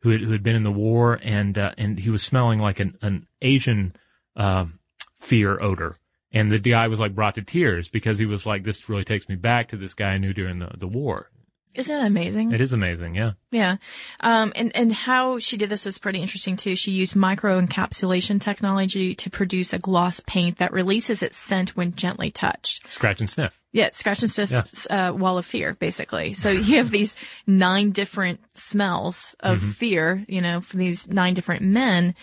who 0.00 0.10
had, 0.10 0.20
who 0.22 0.32
had 0.32 0.42
been 0.42 0.56
in 0.56 0.64
the 0.64 0.72
war 0.72 1.20
and, 1.22 1.58
uh, 1.58 1.72
and 1.76 1.98
he 1.98 2.10
was 2.10 2.22
smelling 2.22 2.58
like 2.58 2.80
an, 2.80 2.96
an 3.02 3.26
Asian, 3.40 3.94
um, 4.36 4.78
fear 5.18 5.60
odor. 5.60 5.96
And 6.32 6.50
the 6.50 6.58
guy 6.58 6.88
was 6.88 6.98
like 7.00 7.14
brought 7.14 7.34
to 7.34 7.42
tears 7.42 7.88
because 7.88 8.18
he 8.18 8.26
was 8.26 8.46
like, 8.46 8.64
this 8.64 8.88
really 8.88 9.04
takes 9.04 9.28
me 9.28 9.34
back 9.34 9.68
to 9.68 9.76
this 9.76 9.94
guy 9.94 10.10
I 10.12 10.18
knew 10.18 10.32
during 10.32 10.58
the, 10.58 10.70
the 10.78 10.88
war. 10.88 11.28
Isn't 11.74 11.98
that 12.00 12.06
amazing? 12.06 12.52
It 12.52 12.60
is 12.60 12.74
amazing. 12.74 13.14
Yeah. 13.14 13.32
Yeah. 13.50 13.76
Um, 14.20 14.52
and, 14.54 14.76
and 14.76 14.92
how 14.92 15.38
she 15.38 15.56
did 15.56 15.70
this 15.70 15.86
is 15.86 15.96
pretty 15.96 16.20
interesting 16.20 16.56
too. 16.56 16.76
She 16.76 16.92
used 16.92 17.16
micro 17.16 17.58
encapsulation 17.60 18.38
technology 18.42 19.14
to 19.14 19.30
produce 19.30 19.72
a 19.72 19.78
gloss 19.78 20.20
paint 20.20 20.58
that 20.58 20.72
releases 20.74 21.22
its 21.22 21.38
scent 21.38 21.74
when 21.74 21.94
gently 21.94 22.30
touched. 22.30 22.90
Scratch 22.90 23.20
and 23.20 23.30
sniff. 23.30 23.58
Yeah, 23.72 23.88
scratch 23.92 24.20
and 24.20 24.30
sniff, 24.30 24.50
Yeah. 24.50 24.64
uh, 25.08 25.12
wall 25.14 25.38
of 25.38 25.46
fear, 25.46 25.72
basically. 25.72 26.34
So 26.34 26.50
you 26.50 26.76
have 26.76 26.90
these 26.90 27.16
nine 27.46 27.92
different 27.92 28.40
smells 28.58 29.34
of 29.40 29.60
Mm-hmm. 29.60 29.70
fear, 29.70 30.24
you 30.28 30.42
know, 30.42 30.60
from 30.60 30.78
these 30.80 31.08
nine 31.08 31.32
different 31.32 31.62
men. 31.62 32.14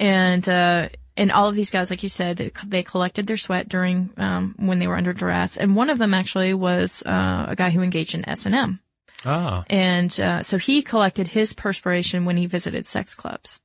And, 0.00 0.48
uh, 0.48 0.88
and 1.16 1.32
all 1.32 1.48
of 1.48 1.54
these 1.54 1.70
guys, 1.70 1.90
like 1.90 2.02
you 2.02 2.08
said, 2.08 2.36
they, 2.36 2.52
they 2.66 2.82
collected 2.82 3.26
their 3.26 3.36
sweat 3.36 3.68
during, 3.68 4.10
um, 4.16 4.54
when 4.58 4.78
they 4.78 4.86
were 4.86 4.96
under 4.96 5.12
duress. 5.12 5.56
And 5.56 5.74
one 5.74 5.90
of 5.90 5.98
them 5.98 6.14
actually 6.14 6.54
was, 6.54 7.02
uh, 7.06 7.46
a 7.48 7.56
guy 7.56 7.70
who 7.70 7.82
engaged 7.82 8.14
in 8.14 8.28
S&M. 8.28 8.80
Ah. 9.24 9.64
And, 9.68 10.18
uh, 10.20 10.42
so 10.42 10.58
he 10.58 10.82
collected 10.82 11.26
his 11.26 11.52
perspiration 11.52 12.24
when 12.24 12.36
he 12.36 12.46
visited 12.46 12.86
sex 12.86 13.14
clubs. 13.14 13.60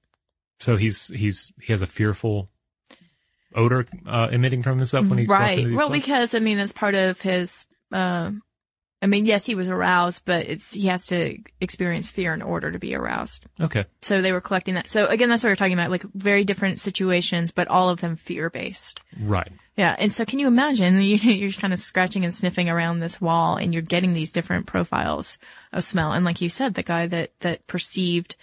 So 0.62 0.78
he's 0.78 1.08
he's 1.08 1.52
he 1.60 1.74
has 1.74 1.82
a 1.82 1.88
fearful 1.88 2.48
odor 3.56 3.86
uh, 4.06 4.30
emitting 4.32 4.62
from 4.62 4.78
himself 4.78 5.08
when 5.08 5.18
he 5.18 5.26
right. 5.26 5.66
Well, 5.68 5.88
clubs? 5.88 5.92
because 5.92 6.36
I 6.36 6.40
mean 6.40 6.58
that's 6.58 6.72
part 6.72 6.94
of 6.94 7.20
his. 7.20 7.66
Uh, 7.92 8.32
I 9.02 9.08
mean, 9.08 9.26
yes, 9.26 9.46
he 9.46 9.56
was 9.56 9.68
aroused, 9.68 10.24
but 10.26 10.46
it's 10.48 10.74
he 10.74 10.88
has 10.88 11.08
to 11.08 11.38
experience 11.60 12.10
fear 12.10 12.34
in 12.34 12.42
order 12.42 12.72
to 12.72 12.78
be 12.78 12.94
aroused. 12.94 13.46
okay. 13.60 13.86
So 14.02 14.22
they 14.22 14.32
were 14.32 14.42
collecting 14.42 14.76
that. 14.76 14.88
So 14.88 15.08
again, 15.08 15.30
that's 15.30 15.44
what 15.44 15.50
we're 15.50 15.56
talking 15.56 15.74
about, 15.74 15.90
like 15.90 16.04
very 16.14 16.44
different 16.44 16.80
situations, 16.80 17.52
but 17.52 17.68
all 17.68 17.90
of 17.90 18.00
them 18.00 18.16
fear 18.16 18.50
based. 18.52 19.02
Right. 19.20 19.52
Yeah. 19.76 19.96
And 19.98 20.14
so 20.14 20.24
can 20.26 20.38
you 20.38 20.48
imagine 20.48 21.02
you, 21.02 21.16
you're 21.16 21.52
kind 21.52 21.74
of 21.74 21.80
scratching 21.80 22.24
and 22.24 22.34
sniffing 22.34 22.70
around 22.70 23.00
this 23.00 23.20
wall 23.20 23.56
and 23.58 23.74
you're 23.74 23.82
getting 23.82 24.14
these 24.14 24.32
different 24.32 24.68
profiles 24.68 25.40
of 25.74 25.84
smell. 25.84 26.12
And 26.12 26.24
like 26.24 26.42
you 26.42 26.50
said, 26.50 26.76
the 26.76 26.84
guy 26.84 27.08
that, 27.08 27.32
that 27.40 27.66
perceived 27.66 28.36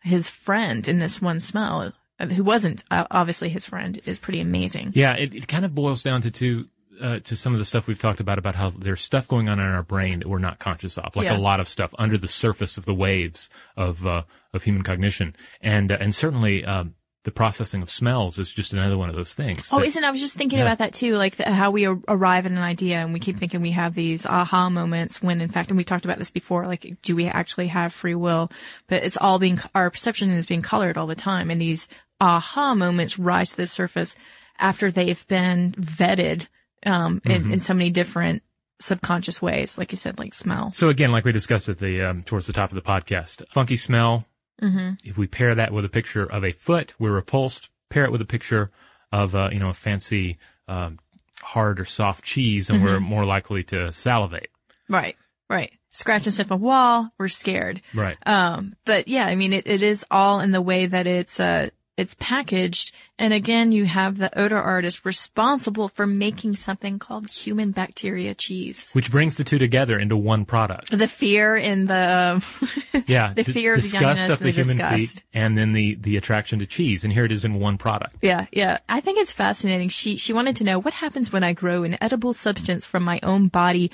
his 0.00 0.30
friend 0.30 0.86
in 0.88 0.98
this 0.98 1.20
one 1.20 1.40
smell, 1.40 1.92
uh, 2.18 2.26
who 2.28 2.42
wasn't 2.42 2.82
uh, 2.90 3.06
obviously 3.10 3.50
his 3.50 3.66
friend, 3.66 4.00
is 4.06 4.18
pretty 4.18 4.40
amazing. 4.40 4.92
Yeah, 4.94 5.14
it, 5.14 5.34
it 5.34 5.48
kind 5.48 5.64
of 5.64 5.74
boils 5.74 6.02
down 6.02 6.22
to 6.22 6.30
two, 6.30 6.68
uh, 7.00 7.18
to 7.20 7.36
some 7.36 7.52
of 7.52 7.58
the 7.58 7.64
stuff 7.64 7.86
we've 7.86 7.98
talked 7.98 8.20
about, 8.20 8.38
about 8.38 8.54
how 8.54 8.70
there's 8.70 9.00
stuff 9.00 9.26
going 9.28 9.48
on 9.48 9.58
in 9.60 9.66
our 9.66 9.82
brain 9.82 10.20
that 10.20 10.28
we're 10.28 10.38
not 10.38 10.58
conscious 10.58 10.96
of, 10.98 11.14
like 11.16 11.26
Yeah. 11.26 11.36
a 11.36 11.38
lot 11.38 11.60
of 11.60 11.68
stuff 11.68 11.94
under 11.98 12.16
the 12.18 12.28
surface 12.28 12.78
of 12.78 12.84
the 12.84 12.94
waves 12.94 13.50
of, 13.76 14.06
uh, 14.06 14.22
of 14.52 14.62
human 14.62 14.82
cognition. 14.82 15.34
And, 15.60 15.92
uh, 15.92 15.98
and 16.00 16.14
certainly, 16.14 16.64
um, 16.64 16.94
the 17.24 17.32
processing 17.32 17.82
of 17.82 17.90
smells 17.90 18.38
is 18.38 18.52
just 18.52 18.72
another 18.72 18.96
one 18.96 19.08
of 19.08 19.16
those 19.16 19.34
things. 19.34 19.68
Oh, 19.72 19.80
that- 19.80 19.86
isn't 19.88 20.04
I 20.04 20.12
was 20.12 20.20
just 20.20 20.36
thinking 20.36 20.60
Yeah. 20.60 20.64
about 20.66 20.78
that 20.78 20.92
too, 20.92 21.16
like 21.16 21.34
the, 21.34 21.50
how 21.50 21.72
we 21.72 21.84
ar- 21.86 21.98
arrive 22.06 22.46
at 22.46 22.52
an 22.52 22.58
idea 22.58 22.98
and 22.98 23.12
we 23.12 23.18
keep 23.18 23.36
thinking 23.36 23.60
we 23.60 23.72
have 23.72 23.96
these 23.96 24.24
aha 24.26 24.70
moments 24.70 25.20
when 25.20 25.40
in 25.40 25.48
fact, 25.48 25.70
and 25.70 25.76
we 25.76 25.82
talked 25.82 26.04
about 26.04 26.18
this 26.18 26.30
before, 26.30 26.66
like 26.68 26.98
do 27.02 27.16
we 27.16 27.26
actually 27.26 27.66
have 27.66 27.92
free 27.92 28.14
will? 28.14 28.48
But 28.86 29.02
it's 29.02 29.16
all 29.16 29.40
being, 29.40 29.58
our 29.74 29.90
perception 29.90 30.30
is 30.30 30.46
being 30.46 30.62
colored 30.62 30.96
all 30.96 31.08
the 31.08 31.16
time 31.16 31.50
and 31.50 31.60
these 31.60 31.88
aha 32.20 32.74
moments 32.76 33.18
rise 33.18 33.50
to 33.50 33.56
the 33.56 33.66
surface 33.66 34.14
after 34.60 34.92
they've 34.92 35.26
been 35.26 35.72
vetted, 35.72 36.46
um, 36.84 37.20
in, 37.24 37.42
Mm-hmm. 37.42 37.52
in 37.54 37.60
so 37.60 37.74
many 37.74 37.90
different 37.90 38.42
subconscious 38.80 39.40
ways, 39.40 39.78
like 39.78 39.92
you 39.92 39.96
said, 39.98 40.18
like 40.18 40.34
smell. 40.34 40.72
So 40.72 40.88
again, 40.88 41.10
like 41.12 41.24
we 41.24 41.32
discussed 41.32 41.68
at 41.68 41.78
the 41.78 42.02
um, 42.02 42.22
towards 42.22 42.46
the 42.46 42.52
top 42.52 42.70
of 42.70 42.74
the 42.74 42.82
podcast, 42.82 43.42
funky 43.52 43.76
smell. 43.76 44.26
Mm-hmm. 44.62 44.94
If 45.04 45.18
we 45.18 45.26
pair 45.26 45.54
that 45.54 45.72
with 45.72 45.84
a 45.84 45.88
picture 45.88 46.24
of 46.24 46.44
a 46.44 46.52
foot, 46.52 46.94
we're 46.98 47.12
repulsed. 47.12 47.68
Pair 47.90 48.04
it 48.04 48.12
with 48.12 48.20
a 48.22 48.26
picture 48.26 48.70
of 49.12 49.34
uh, 49.34 49.48
you 49.52 49.58
know 49.60 49.68
a 49.70 49.74
fancy 49.74 50.38
um, 50.68 50.98
hard 51.40 51.78
or 51.80 51.84
soft 51.84 52.24
cheese, 52.24 52.68
and 52.70 52.78
Mm-hmm. 52.80 52.86
we're 52.86 53.00
more 53.00 53.24
likely 53.24 53.62
to 53.64 53.92
salivate. 53.92 54.48
Right, 54.88 55.16
right. 55.48 55.72
Scratch 55.90 56.26
and 56.26 56.34
sniff 56.34 56.50
a 56.50 56.56
wall, 56.56 57.10
we're 57.18 57.28
scared. 57.28 57.80
Right. 57.94 58.18
Um, 58.26 58.76
but 58.84 59.08
yeah, 59.08 59.24
I 59.24 59.34
mean, 59.34 59.54
it, 59.54 59.66
it 59.66 59.82
is 59.82 60.04
all 60.10 60.40
in 60.40 60.50
the 60.50 60.60
way 60.60 60.84
that 60.86 61.06
it's, 61.06 61.40
uh, 61.40 61.70
it's 61.96 62.14
packaged. 62.18 62.94
And 63.18 63.32
again, 63.32 63.72
you 63.72 63.86
have 63.86 64.18
the 64.18 64.36
odor 64.38 64.58
artist 64.60 65.04
responsible 65.06 65.88
for 65.88 66.06
making 66.06 66.56
something 66.56 66.98
called 66.98 67.30
human 67.30 67.70
bacteria 67.70 68.34
cheese. 68.34 68.90
Which 68.92 69.10
brings 69.10 69.36
the 69.36 69.44
two 69.44 69.58
together 69.58 69.98
into 69.98 70.16
one 70.16 70.44
product. 70.44 70.90
The 70.96 71.08
fear 71.08 71.56
in 71.56 71.86
the, 71.86 72.44
Yeah. 73.06 73.32
The 73.32 73.44
d- 73.44 73.52
fear 73.52 73.74
of 73.74 73.80
disgust 73.80 74.26
younginess 74.26 74.30
of 74.30 74.38
the 74.40 74.44
the 74.44 74.50
human 74.50 74.76
disgust. 74.76 75.14
feet, 75.14 75.24
and 75.32 75.56
then 75.56 75.72
the 75.72 75.94
the 75.94 76.16
attraction 76.18 76.58
to 76.58 76.66
cheese, 76.66 77.04
and 77.04 77.12
here 77.12 77.24
it 77.24 77.32
is 77.32 77.44
in 77.44 77.54
one 77.54 77.78
product. 77.78 78.16
yeah, 78.22 78.46
yeah. 78.52 78.78
I 78.88 79.00
think 79.00 79.18
it's 79.18 79.32
fascinating. 79.32 79.88
She, 79.88 80.16
she 80.18 80.32
wanted 80.34 80.56
to 80.56 80.64
know 80.64 80.78
what 80.78 80.92
happens 80.94 81.32
when 81.32 81.42
I 81.44 81.52
grow 81.54 81.82
an 81.84 81.96
edible 82.02 82.34
substance 82.34 82.84
from 82.84 83.02
my 83.04 83.20
own 83.22 83.48
body, 83.48 83.90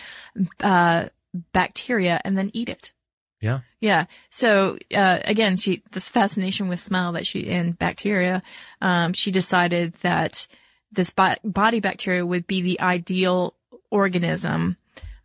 uh, 0.60 1.06
bacteria 1.52 2.20
and 2.24 2.36
then 2.36 2.50
eat 2.52 2.68
it. 2.68 2.92
Yeah. 3.42 3.60
Yeah. 3.80 4.06
So, 4.30 4.78
uh, 4.94 5.18
again, 5.24 5.56
she, 5.56 5.82
this 5.90 6.08
fascination 6.08 6.68
with 6.68 6.80
smell 6.80 7.12
that 7.12 7.26
she, 7.26 7.50
and 7.50 7.76
bacteria, 7.76 8.42
um, 8.80 9.12
she 9.12 9.32
decided 9.32 9.94
that 10.02 10.46
this 10.92 11.10
bo- 11.10 11.34
body 11.44 11.80
bacteria 11.80 12.24
would 12.24 12.46
be 12.46 12.62
the 12.62 12.80
ideal 12.80 13.54
organism, 13.90 14.76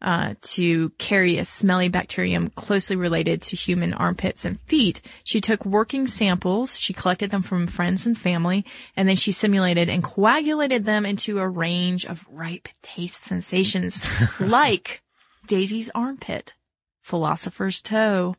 uh, 0.02 0.36
to 0.42 0.90
carry 0.98 1.38
a 1.38 1.46
smelly 1.46 1.90
bacterium 1.90 2.50
closely 2.50 2.96
related 2.96 3.42
to 3.42 3.56
human 3.56 3.94
armpits 3.94 4.46
and 4.46 4.60
feet. 4.62 5.02
She 5.24 5.42
took 5.42 5.66
working 5.66 6.08
samples, 6.08 6.80
she 6.80 6.94
collected 6.94 7.32
them 7.32 7.42
from 7.42 7.68
friends 7.68 8.06
and 8.06 8.18
family, 8.18 8.66
and 8.96 9.08
then 9.08 9.16
she 9.16 9.32
simulated 9.32 9.90
and 9.90 10.04
coagulated 10.04 10.86
them 10.86 11.06
into 11.06 11.40
a 11.40 11.48
range 11.48 12.06
of 12.06 12.26
ripe 12.30 12.68
taste 12.82 13.24
sensations 13.24 14.00
like 14.40 15.02
Daisy's 15.48 15.90
armpit, 15.96 16.54
philosopher's 17.08 17.82
toe, 17.82 18.36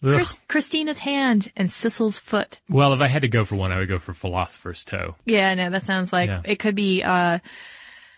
Chris, 0.00 0.40
Christina's 0.48 0.98
hand, 1.00 1.52
and 1.56 1.70
Sissel's 1.70 2.18
foot. 2.18 2.60
Well, 2.68 2.92
if 2.92 3.00
I 3.00 3.06
had 3.08 3.22
to 3.22 3.28
go 3.28 3.44
for 3.44 3.56
one, 3.56 3.70
I 3.72 3.78
would 3.78 3.88
go 3.88 3.98
for 3.98 4.14
philosopher's 4.14 4.84
toe. 4.84 5.16
Yeah, 5.24 5.54
no, 5.54 5.70
that 5.70 5.82
sounds 5.84 6.12
like 6.12 6.28
Yeah. 6.28 6.40
it 6.44 6.58
could 6.58 6.74
be 6.74 7.02
uh 7.02 7.38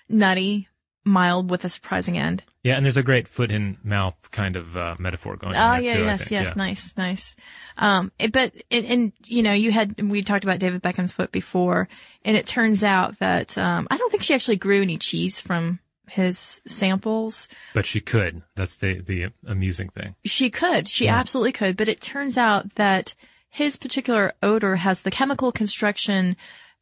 nutty, 0.08 0.68
mild 1.04 1.50
with 1.50 1.64
a 1.64 1.68
surprising 1.68 2.18
end. 2.18 2.42
Yeah, 2.62 2.76
and 2.76 2.84
there's 2.84 2.96
a 2.96 3.02
great 3.02 3.28
foot 3.28 3.50
in 3.50 3.76
mouth 3.84 4.30
kind 4.30 4.56
of 4.56 4.74
uh, 4.76 4.94
metaphor 4.98 5.36
going 5.36 5.54
Oh 5.54 5.58
on 5.58 5.84
yeah, 5.84 5.92
there 5.94 6.00
too. 6.02 6.06
Yes, 6.06 6.30
yes, 6.30 6.46
Yeah. 6.48 6.52
nice, 6.56 6.96
nice. 6.96 7.36
Um, 7.76 8.10
it, 8.18 8.32
but 8.32 8.54
and, 8.70 8.86
and 8.86 9.12
you 9.26 9.42
know, 9.42 9.52
you 9.52 9.70
had 9.70 10.00
we 10.00 10.22
talked 10.22 10.44
about 10.44 10.60
David 10.60 10.80
Beckham's 10.80 11.12
foot 11.12 11.30
before, 11.32 11.88
and 12.24 12.36
it 12.36 12.46
turns 12.46 12.82
out 12.82 13.18
that 13.18 13.58
um, 13.58 13.86
I 13.90 13.96
don't 13.98 14.10
think 14.10 14.22
she 14.22 14.32
actually 14.34 14.56
grew 14.56 14.80
any 14.82 14.96
cheese 14.96 15.40
from 15.40 15.78
his 16.08 16.60
samples. 16.66 17.48
But 17.72 17.86
she 17.86 18.00
could. 18.00 18.42
That's 18.56 18.76
the 18.76 19.00
the 19.00 19.26
amusing 19.46 19.88
thing. 19.90 20.14
She 20.24 20.50
could, 20.50 20.88
she 20.88 21.08
absolutely 21.08 21.52
could, 21.52 21.76
but 21.76 21.88
it 21.88 22.00
turns 22.00 22.36
out 22.36 22.74
that 22.74 23.14
his 23.48 23.76
particular 23.76 24.32
odor 24.42 24.76
has 24.76 25.02
the 25.02 25.10
chemical 25.10 25.52
construction 25.52 26.36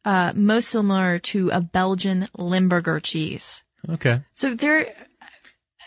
uh, 0.05 0.33
most 0.35 0.69
similar 0.69 1.19
to 1.19 1.49
a 1.51 1.61
Belgian 1.61 2.27
Limburger 2.37 2.99
cheese. 2.99 3.63
Okay. 3.89 4.21
So 4.33 4.55
there. 4.55 4.93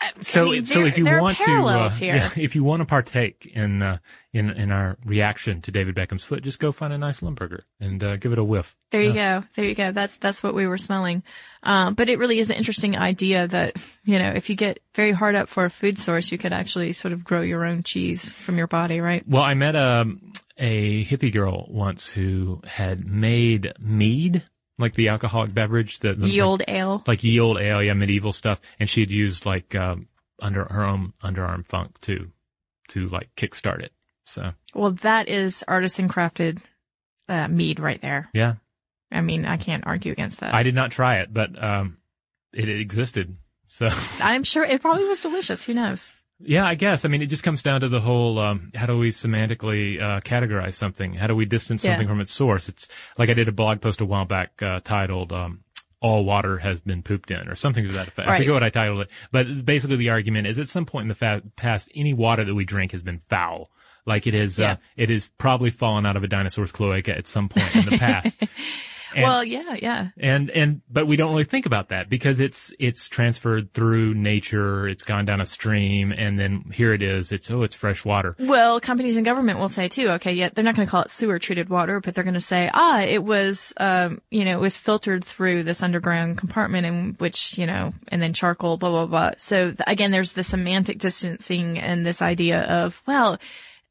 I 0.01 0.11
So, 0.21 0.45
mean, 0.45 0.65
so 0.65 0.85
if 0.85 0.97
you 0.97 1.05
want 1.05 1.37
to, 1.37 1.51
uh, 1.51 1.91
yeah, 1.99 2.29
if 2.37 2.55
you 2.55 2.63
want 2.63 2.81
to 2.81 2.85
partake 2.85 3.45
in 3.45 3.81
uh, 3.81 3.97
in 4.33 4.49
in 4.51 4.71
our 4.71 4.97
reaction 5.05 5.61
to 5.63 5.71
David 5.71 5.95
Beckham's 5.95 6.23
foot, 6.23 6.43
just 6.43 6.59
go 6.59 6.71
find 6.71 6.93
a 6.93 6.97
nice 6.97 7.21
Limburger 7.21 7.65
and 7.79 8.03
uh, 8.03 8.17
give 8.17 8.31
it 8.31 8.39
a 8.39 8.43
whiff. 8.43 8.75
There 8.91 9.01
you 9.01 9.13
go. 9.13 9.43
There 9.55 9.65
you 9.65 9.75
go. 9.75 9.91
That's 9.91 10.17
that's 10.17 10.41
what 10.43 10.53
we 10.53 10.67
were 10.67 10.77
smelling. 10.77 11.23
Um, 11.63 11.95
but 11.95 12.09
it 12.09 12.19
really 12.19 12.39
is 12.39 12.49
an 12.49 12.57
interesting 12.57 12.97
idea 12.97 13.47
that 13.47 13.75
you 14.03 14.19
know 14.19 14.29
if 14.31 14.49
you 14.49 14.55
get 14.55 14.79
very 14.95 15.11
hard 15.11 15.35
up 15.35 15.49
for 15.49 15.65
a 15.65 15.69
food 15.69 15.97
source, 15.97 16.31
you 16.31 16.37
could 16.37 16.53
actually 16.53 16.93
sort 16.93 17.13
of 17.13 17.23
grow 17.23 17.41
your 17.41 17.65
own 17.65 17.83
cheese 17.83 18.33
from 18.33 18.57
your 18.57 18.67
body, 18.67 19.01
right? 19.01 19.27
Well, 19.27 19.43
I 19.43 19.53
met 19.53 19.75
um, 19.75 20.31
a 20.57 21.05
hippie 21.05 21.31
girl 21.33 21.65
once 21.69 22.09
who 22.09 22.61
had 22.65 23.05
made 23.05 23.73
mead, 23.79 24.43
like 24.77 24.93
the 24.93 25.09
alcoholic 25.09 25.53
beverage 25.53 25.99
the 25.99 26.13
Ye 26.19 26.41
old 26.41 26.61
ale. 26.67 27.03
like 27.07 27.23
ye 27.23 27.39
old 27.39 27.57
ale, 27.59 27.81
yeah, 27.83 27.93
medieval 27.93 28.31
stuff, 28.33 28.59
and 28.79 28.89
she 28.89 29.01
had 29.01 29.11
used 29.11 29.45
like 29.45 29.73
um, 29.75 30.07
under 30.41 30.65
her 30.65 30.83
own 30.85 31.13
underarm 31.23 31.65
funk 31.65 31.99
to 32.01 32.29
to 32.89 33.07
like 33.09 33.29
kickstart 33.35 33.81
it. 33.81 33.91
So 34.25 34.51
Well, 34.75 34.91
that 34.91 35.29
is 35.29 35.63
artisan 35.67 36.09
crafted 36.09 36.59
uh, 37.29 37.47
mead 37.47 37.79
right 37.79 38.01
there. 38.01 38.29
yeah, 38.33 38.55
I 39.11 39.21
mean, 39.21 39.45
I 39.45 39.57
can't 39.57 39.85
argue 39.87 40.11
against 40.11 40.39
that. 40.41 40.53
I 40.53 40.63
did 40.63 40.75
not 40.75 40.91
try 40.91 41.17
it, 41.17 41.33
but 41.33 41.61
um, 41.61 41.97
it 42.53 42.69
existed. 42.69 43.35
So 43.67 43.89
I'm 44.21 44.43
sure 44.43 44.63
it 44.63 44.81
probably 44.81 45.05
was 45.07 45.21
delicious. 45.27 45.63
Who 45.65 45.73
knows? 45.73 46.11
Yeah, 46.39 46.65
I 46.65 46.75
guess. 46.75 47.03
I 47.05 47.07
mean, 47.07 47.21
it 47.21 47.27
just 47.27 47.43
comes 47.43 47.61
down 47.61 47.81
to 47.81 47.89
the 47.89 47.99
whole 48.01 48.39
um, 48.39 48.71
how 48.75 48.85
do 48.85 48.97
we 48.97 49.09
semantically 49.11 50.01
uh, 50.01 50.21
categorize 50.21 50.73
something? 50.75 51.13
How 51.13 51.27
do 51.27 51.35
we 51.35 51.45
distance 51.45 51.83
Yeah. 51.83 51.91
something 51.91 52.07
from 52.07 52.21
its 52.21 52.33
source? 52.33 52.69
It's 52.69 52.87
like 53.17 53.29
I 53.29 53.33
did 53.33 53.47
a 53.47 53.51
blog 53.51 53.81
post 53.81 54.01
a 54.01 54.05
while 54.05 54.25
back 54.25 54.61
uh, 54.61 54.79
titled. 54.83 55.31
Um, 55.33 55.61
all 55.99 56.25
water 56.25 56.59
has 56.59 56.79
been 56.79 57.01
pooped 57.01 57.31
in, 57.31 57.47
or 57.49 57.55
something 57.55 57.83
to 57.87 57.91
that 57.93 58.07
effect. 58.09 58.29
I 58.29 58.37
forget 58.37 58.53
what 58.53 58.61
I 58.63 58.69
titled 58.69 59.01
it, 59.01 59.09
but 59.31 59.65
basically 59.65 59.95
the 59.97 60.11
argument 60.11 60.45
is 60.45 60.59
at 60.59 60.69
some 60.69 60.85
point 60.85 61.05
in 61.05 61.07
the 61.09 61.15
fa- 61.15 61.41
past, 61.55 61.89
any 61.95 62.13
water 62.13 62.45
that 62.45 62.53
we 62.53 62.65
drink 62.65 62.91
has 62.91 63.01
been 63.01 63.17
foul. 63.17 63.71
Like 64.05 64.27
it 64.27 64.35
is, 64.35 64.59
Yeah. 64.59 64.73
uh, 64.73 64.75
it 64.95 65.09
has 65.09 65.27
probably 65.39 65.71
fallen 65.71 66.05
out 66.05 66.15
of 66.15 66.23
a 66.23 66.27
dinosaur's 66.27 66.71
cloaca 66.71 67.17
at 67.17 67.25
some 67.25 67.49
point 67.49 67.75
in 67.75 67.85
the 67.85 67.97
past. 67.97 68.37
And- 69.15 69.23
well, 69.23 69.43
yeah, 69.43 69.75
yeah. 69.81 70.09
and 70.17 70.49
and 70.49 70.81
but 70.89 71.07
we 71.07 71.15
don't 71.15 71.31
really 71.31 71.43
think 71.43 71.65
about 71.65 71.89
that 71.89 72.09
because 72.09 72.39
it's 72.39 72.73
it's 72.79 73.07
transferred 73.09 73.73
through 73.73 74.13
nature 74.13 74.87
it's 74.87 75.03
gone 75.03 75.25
down 75.25 75.41
a 75.41 75.45
stream 75.45 76.11
and 76.11 76.39
then 76.39 76.71
here 76.73 76.93
it 76.93 77.01
is 77.01 77.31
it's 77.31 77.49
oh 77.51 77.63
it's 77.63 77.75
fresh 77.75 78.03
water 78.03 78.35
Well, 78.39 78.79
companies 78.79 79.15
and 79.15 79.25
government 79.25 79.59
will 79.59 79.69
say 79.69 79.87
too, 79.87 80.09
okay, 80.11 80.33
yeah, 80.33 80.49
they're 80.53 80.63
not 80.63 80.75
going 80.75 80.85
to 80.85 80.91
call 80.91 81.01
it 81.03 81.09
sewer 81.09 81.39
treated 81.39 81.69
water, 81.69 81.99
but 81.99 82.13
they're 82.15 82.23
going 82.23 82.33
to 82.33 82.41
say, 82.41 82.69
ah, 82.73 83.01
it 83.01 83.23
was, 83.23 83.73
um, 83.77 84.21
you 84.31 84.45
know, 84.45 84.57
it 84.57 84.61
was 84.61 84.77
filtered 84.77 85.23
through 85.23 85.63
this 85.63 85.83
underground 85.83 86.37
compartment 86.37 86.85
in 86.85 87.15
which, 87.19 87.57
you 87.57 87.65
know, 87.65 87.93
and 88.09 88.21
then 88.21 88.33
charcoal, 88.33 88.77
blah, 88.77 88.89
blah, 88.89 89.05
blah. 89.05 89.31
So 89.37 89.67
th- 89.67 89.79
again, 89.87 90.11
there's 90.11 90.33
the 90.33 90.43
semantic 90.43 90.99
distancing 90.99 91.79
and 91.79 92.05
this 92.05 92.21
idea 92.21 92.61
of, 92.63 93.01
well, 93.07 93.37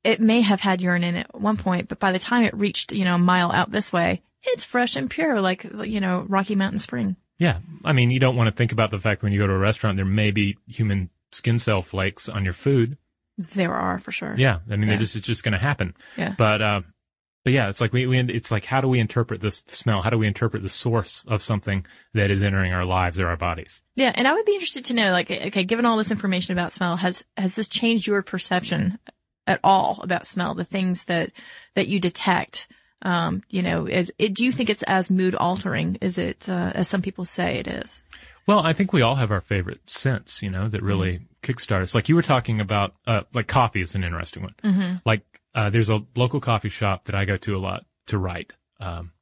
it 0.05 0.21
may 0.21 0.41
have 0.41 0.61
had 0.61 0.81
urine 0.81 1.05
in 1.05 1.17
it 1.17 1.27
at 1.35 1.41
one 1.41 1.57
point, 1.57 1.89
but 1.89 1.99
by 1.99 2.13
the 2.13 2.19
time 2.19 2.45
it 2.45 2.55
reached, 2.57 2.93
you 2.93 3.05
know, 3.05 3.17
a 3.17 3.19
mile 3.19 3.51
out 3.53 3.71
this 3.71 3.93
way, 3.93 4.23
it's 4.49 4.65
fresh 4.65 4.97
and 4.97 5.11
pure, 5.11 5.41
like, 5.41 5.65
you 5.85 6.01
know, 6.01 6.25
Rocky 6.29 6.55
Mountain 6.55 6.79
Spring. 6.81 7.17
yeah 7.39 7.59
i 7.85 7.93
mean 7.93 8.11
you 8.11 8.19
don't 8.21 8.37
want 8.37 8.49
to 8.49 8.55
think 8.57 8.73
about 8.73 8.91
the 8.91 8.99
fact 8.99 9.21
that 9.21 9.27
when 9.27 9.33
you 9.33 9.39
go 9.39 9.47
to 9.47 9.53
a 9.53 9.59
restaurant 9.59 9.97
there 9.97 10.05
may 10.07 10.31
be 10.31 10.57
human 10.67 11.11
skin 11.33 11.59
cell 11.59 11.83
flakes 11.83 12.29
on 12.29 12.45
your 12.45 12.55
food 12.55 12.97
There 13.37 13.75
are 13.75 13.99
for 13.99 14.11
sure. 14.13 14.35
yeah 14.39 14.61
i 14.71 14.77
mean 14.77 14.83
Yeah. 14.83 14.87
they're 14.91 14.99
just 14.99 15.17
it's 15.17 15.27
just 15.27 15.43
going 15.43 15.53
to 15.53 15.59
happen 15.59 15.95
Yeah. 16.17 16.35
but 16.39 16.63
uh 16.63 16.81
but 17.45 17.53
yeah, 17.53 17.69
it's 17.69 17.81
like 17.81 17.93
we, 17.93 18.09
we, 18.09 18.19
it's 18.19 18.51
like, 18.51 18.65
how 18.65 18.81
do 18.81 18.89
we 18.89 18.99
interpret 18.99 19.41
this 19.41 19.63
smell? 19.69 20.03
How 20.03 20.11
do 20.11 20.19
we 20.19 20.27
interpret 20.27 20.65
the 20.65 20.69
source 20.69 21.25
of 21.29 21.43
something 21.43 21.87
that 22.13 22.33
is 22.33 22.43
entering 22.43 22.73
our 22.73 22.83
lives 22.85 23.21
or 23.21 23.29
our 23.29 23.37
bodies? 23.37 23.83
Yeah. 23.95 24.11
And 24.13 24.27
I 24.27 24.33
would 24.35 24.45
be 24.47 24.55
interested 24.55 24.87
to 24.87 24.95
know, 24.95 25.13
like, 25.13 25.31
okay, 25.31 25.63
given 25.63 25.87
all 25.87 25.97
this 25.97 26.11
information 26.11 26.55
about 26.59 26.73
smell, 26.73 26.97
has, 26.97 27.23
has 27.37 27.55
this 27.55 27.69
changed 27.69 28.09
your 28.09 28.21
perception 28.23 28.99
at 29.47 29.61
all 29.63 30.01
about 30.03 30.27
smell? 30.27 30.57
The 30.57 30.65
things 30.65 31.05
that, 31.05 31.31
that 31.77 31.87
you 31.87 32.01
detect? 32.01 32.67
Um, 33.03 33.43
you 33.51 33.63
know, 33.63 33.87
is, 33.87 34.13
it, 34.19 34.35
do 34.35 34.45
you 34.45 34.53
think 34.53 34.71
it's 34.71 34.83
as 34.85 35.11
mood 35.11 35.35
altering 35.35 35.99
as 36.01 36.19
it, 36.19 36.49
uh, 36.49 36.73
as 36.75 36.89
some 36.89 37.03
people 37.03 37.25
say 37.25 37.59
it 37.59 37.69
is? 37.69 38.03
Well, 38.47 38.61
I 38.61 38.73
think 38.73 38.93
we 38.93 39.03
all 39.03 39.17
have 39.17 39.31
our 39.31 39.41
favorite 39.41 39.81
scents, 39.87 40.43
you 40.43 40.51
know, 40.51 40.69
that 40.69 40.83
really 40.83 41.15
mm-hmm. 41.15 41.25
kickstart 41.53 41.83
us. 41.83 41.95
Like 41.95 42.09
you 42.09 42.15
were 42.15 42.23
talking 42.23 42.61
about, 42.61 42.95
uh, 43.07 43.23
like 43.35 43.49
coffee 43.49 43.83
is 43.83 43.95
an 43.95 44.05
interesting 44.05 44.45
one. 44.45 44.55
Mm-hmm. 44.65 44.97
Like 45.05 45.23
uh, 45.55 45.71
there's 45.71 45.91
a 45.91 46.03
local 46.15 46.41
coffee 46.41 46.69
shop 46.69 47.05
that 47.05 47.15
I 47.15 47.25
go 47.25 47.37
to 47.37 47.57
a 47.57 47.59
lot 47.59 47.85
to 48.07 48.19
write, 48.19 48.53
um, 48.81 49.13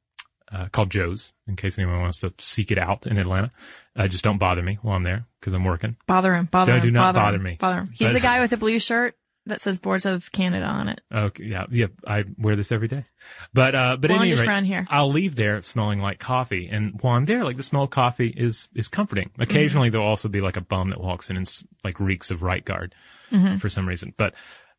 uh, 0.51 0.67
called 0.67 0.91
Joe's, 0.91 1.33
in 1.47 1.55
case 1.55 1.77
anyone 1.77 1.99
wants 2.01 2.19
to 2.19 2.33
seek 2.39 2.71
it 2.71 2.77
out 2.77 3.07
in 3.07 3.17
Atlanta. 3.17 3.49
Uh, 3.95 4.07
just 4.07 4.23
don't 4.23 4.37
bother 4.37 4.61
me 4.61 4.77
while 4.81 4.95
I'm 4.95 5.03
there 5.03 5.25
because 5.39 5.53
I'm 5.53 5.63
working. 5.63 5.95
Bother 6.05 6.35
him. 6.35 6.45
Bother 6.45 6.73
don't, 6.73 6.81
him. 6.81 6.87
Do 6.87 6.91
not 6.91 7.15
bother, 7.15 7.19
bother 7.19 7.37
him, 7.37 7.43
me. 7.43 7.57
Bother 7.59 7.77
him. 7.79 7.91
He's 7.97 8.09
But- 8.09 8.13
the 8.13 8.19
guy 8.19 8.39
with 8.41 8.51
the 8.51 8.57
blue 8.57 8.79
shirt 8.79 9.15
that 9.45 9.61
says 9.61 9.79
Boards 9.79 10.05
of 10.05 10.31
Canada 10.31 10.65
on 10.65 10.89
it. 10.89 11.01
Okay, 11.13 11.43
yeah, 11.45 11.65
yeah. 11.71 11.87
I 12.07 12.23
wear 12.37 12.55
this 12.55 12.71
every 12.71 12.87
day, 12.87 13.05
but 13.53 13.75
uh, 13.75 13.97
but 13.97 14.09
Well, 14.09 14.19
anyway, 14.21 14.35
just 14.35 14.47
around 14.47 14.65
here. 14.65 14.85
I'll 14.89 15.11
leave 15.11 15.35
there 15.35 15.61
smelling 15.61 15.99
like 15.99 16.19
coffee, 16.19 16.67
and 16.71 16.99
while 17.01 17.15
I'm 17.15 17.25
there, 17.25 17.43
like 17.43 17.57
the 17.57 17.63
smell 17.63 17.83
of 17.83 17.89
coffee 17.89 18.33
is 18.35 18.67
is 18.75 18.87
comforting. 18.87 19.29
Mm-hmm. 19.29 19.41
Occasionally, 19.41 19.89
there'll 19.89 20.07
also 20.07 20.27
be 20.29 20.41
like 20.41 20.57
a 20.57 20.61
bum 20.61 20.89
that 20.89 20.99
walks 21.01 21.29
in 21.29 21.37
and 21.37 21.51
like 21.83 21.99
reeks 21.99 22.31
of 22.31 22.43
right 22.43 22.63
guard 22.65 22.95
Mhm. 23.31 23.59
for 23.59 23.69
some 23.69 23.87
reason, 23.87 24.13
but 24.17 24.33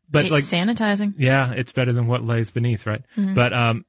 but 0.09 0.23
It's 0.23 0.31
like 0.31 0.43
sanitizing. 0.43 1.13
Yeah, 1.17 1.51
it's 1.51 1.71
better 1.73 1.91
than 1.91 2.07
what 2.07 2.23
lays 2.23 2.49
beneath, 2.49 2.85
right? 2.87 3.01
Mhm. 3.17 3.35
But 3.35 3.53
um, 3.53 3.85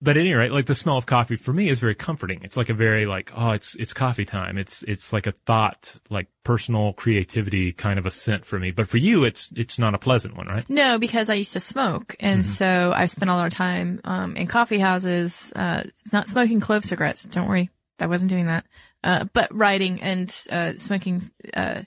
but 0.00 0.16
at 0.16 0.20
any 0.20 0.32
rate, 0.34 0.52
like 0.52 0.66
the 0.66 0.74
smell 0.74 0.96
of 0.96 1.06
coffee 1.06 1.36
for 1.36 1.52
me 1.52 1.68
is 1.68 1.80
very 1.80 1.94
comforting. 1.94 2.40
It's 2.44 2.56
like 2.56 2.68
a 2.68 2.74
very 2.74 3.06
like 3.06 3.32
oh, 3.34 3.50
it's 3.50 3.74
it's 3.74 3.92
coffee 3.92 4.24
time. 4.24 4.56
It's 4.58 4.82
it's 4.84 5.12
like 5.12 5.26
a 5.26 5.32
thought, 5.32 5.96
like 6.08 6.28
personal 6.44 6.92
creativity 6.92 7.72
kind 7.72 7.98
of 7.98 8.06
a 8.06 8.10
scent 8.10 8.44
for 8.44 8.58
me. 8.58 8.70
But 8.70 8.88
for 8.88 8.98
you, 8.98 9.24
it's 9.24 9.52
it's 9.56 9.78
not 9.78 9.94
a 9.94 9.98
pleasant 9.98 10.36
one, 10.36 10.46
right? 10.46 10.68
No, 10.68 10.98
because 10.98 11.30
I 11.30 11.34
used 11.34 11.52
to 11.54 11.60
smoke, 11.60 12.14
and 12.20 12.42
Mm-hmm. 12.42 12.48
so 12.48 12.92
I 12.94 13.06
spent 13.06 13.30
a 13.30 13.34
lot 13.34 13.46
of 13.46 13.52
time 13.52 14.00
um, 14.04 14.36
in 14.36 14.46
coffee 14.46 14.78
houses, 14.78 15.52
uh, 15.56 15.84
not 16.12 16.28
smoking 16.28 16.60
clove 16.60 16.84
cigarettes. 16.84 17.24
Don't 17.24 17.48
worry, 17.48 17.70
I 17.98 18.06
wasn't 18.06 18.30
doing 18.30 18.46
that. 18.46 18.64
Uh, 19.02 19.24
but 19.32 19.54
writing 19.54 20.02
and 20.02 20.28
uh, 20.50 20.72
smoking, 20.76 21.22
uh, 21.54 21.82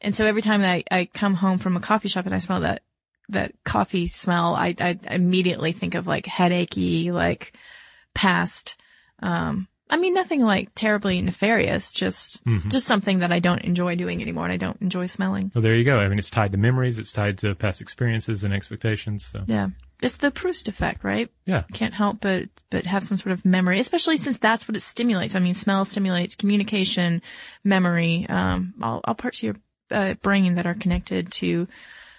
and 0.00 0.14
so 0.14 0.26
every 0.26 0.42
time 0.42 0.62
I, 0.62 0.84
I 0.90 1.06
come 1.06 1.34
home 1.34 1.58
from 1.58 1.76
a 1.76 1.80
coffee 1.80 2.08
shop 2.08 2.26
and 2.26 2.34
I 2.34 2.38
smell 2.38 2.60
that 2.60 2.82
that 3.28 3.52
coffee 3.64 4.06
smell, 4.06 4.54
I, 4.54 4.74
I 4.78 4.98
immediately 5.10 5.72
think 5.72 5.94
of 5.94 6.06
like 6.06 6.26
headachy, 6.26 7.10
like 7.10 7.56
past. 8.14 8.76
Um, 9.20 9.68
I 9.88 9.98
mean, 9.98 10.14
nothing 10.14 10.40
like 10.40 10.70
terribly 10.74 11.20
nefarious, 11.22 11.92
just 11.92 12.44
Mhm. 12.44 12.70
just 12.70 12.86
something 12.86 13.20
that 13.20 13.30
I 13.32 13.38
don't 13.38 13.62
enjoy 13.62 13.94
doing 13.94 14.20
anymore, 14.20 14.44
and 14.44 14.52
I 14.52 14.56
don't 14.56 14.80
enjoy 14.82 15.06
smelling. 15.06 15.52
Well, 15.54 15.62
there 15.62 15.76
you 15.76 15.84
go. 15.84 15.98
I 16.00 16.08
mean, 16.08 16.18
it's 16.18 16.30
tied 16.30 16.52
to 16.52 16.58
memories. 16.58 16.98
It's 16.98 17.12
tied 17.12 17.38
to 17.38 17.54
past 17.54 17.80
experiences 17.80 18.42
and 18.42 18.52
expectations. 18.52 19.24
So 19.24 19.44
Yeah. 19.46 19.68
It's 20.02 20.16
the 20.16 20.30
Proust 20.30 20.68
effect, 20.68 21.04
right? 21.04 21.30
Yeah. 21.46 21.62
Can't 21.72 21.94
help 21.94 22.20
but, 22.20 22.50
but 22.68 22.84
have 22.84 23.02
some 23.02 23.16
sort 23.16 23.32
of 23.32 23.46
memory, 23.46 23.80
especially 23.80 24.18
since 24.18 24.38
that's 24.38 24.68
what 24.68 24.76
it 24.76 24.82
stimulates. 24.82 25.34
I 25.34 25.38
mean, 25.38 25.54
smell 25.54 25.86
stimulates 25.86 26.34
communication, 26.36 27.22
memory, 27.64 28.26
um, 28.28 28.74
all, 28.82 29.00
all 29.04 29.14
parts 29.14 29.38
of 29.38 29.42
your 29.44 29.56
uh, 29.90 30.14
brain 30.14 30.56
that 30.56 30.66
are 30.66 30.74
connected 30.74 31.32
to, 31.32 31.66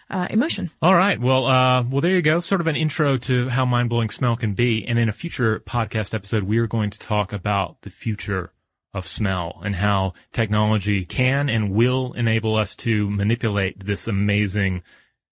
uh, 0.09 0.27
emotion. 0.29 0.71
All 0.81 0.95
right. 0.95 1.19
Well, 1.19 1.45
uh, 1.45 1.83
well, 1.83 2.01
there 2.01 2.13
you 2.13 2.21
go. 2.21 2.39
Sort 2.39 2.61
of 2.61 2.67
an 2.67 2.75
intro 2.75 3.17
to 3.17 3.49
how 3.49 3.65
mind 3.65 3.89
blowing 3.89 4.09
smell 4.09 4.35
can 4.35 4.53
be. 4.53 4.85
And 4.87 4.97
in 4.99 5.09
a 5.09 5.13
future 5.13 5.59
podcast 5.61 6.13
episode, 6.13 6.43
we 6.43 6.57
are 6.59 6.67
going 6.67 6.89
to 6.91 6.99
talk 6.99 7.33
about 7.33 7.81
the 7.81 7.89
future 7.89 8.51
of 8.93 9.05
smell 9.05 9.61
and 9.63 9.75
how 9.75 10.13
technology 10.33 11.05
can 11.05 11.49
and 11.49 11.71
will 11.71 12.13
enable 12.13 12.55
us 12.55 12.75
to 12.77 13.09
manipulate 13.09 13.85
this 13.85 14.07
amazing. 14.07 14.81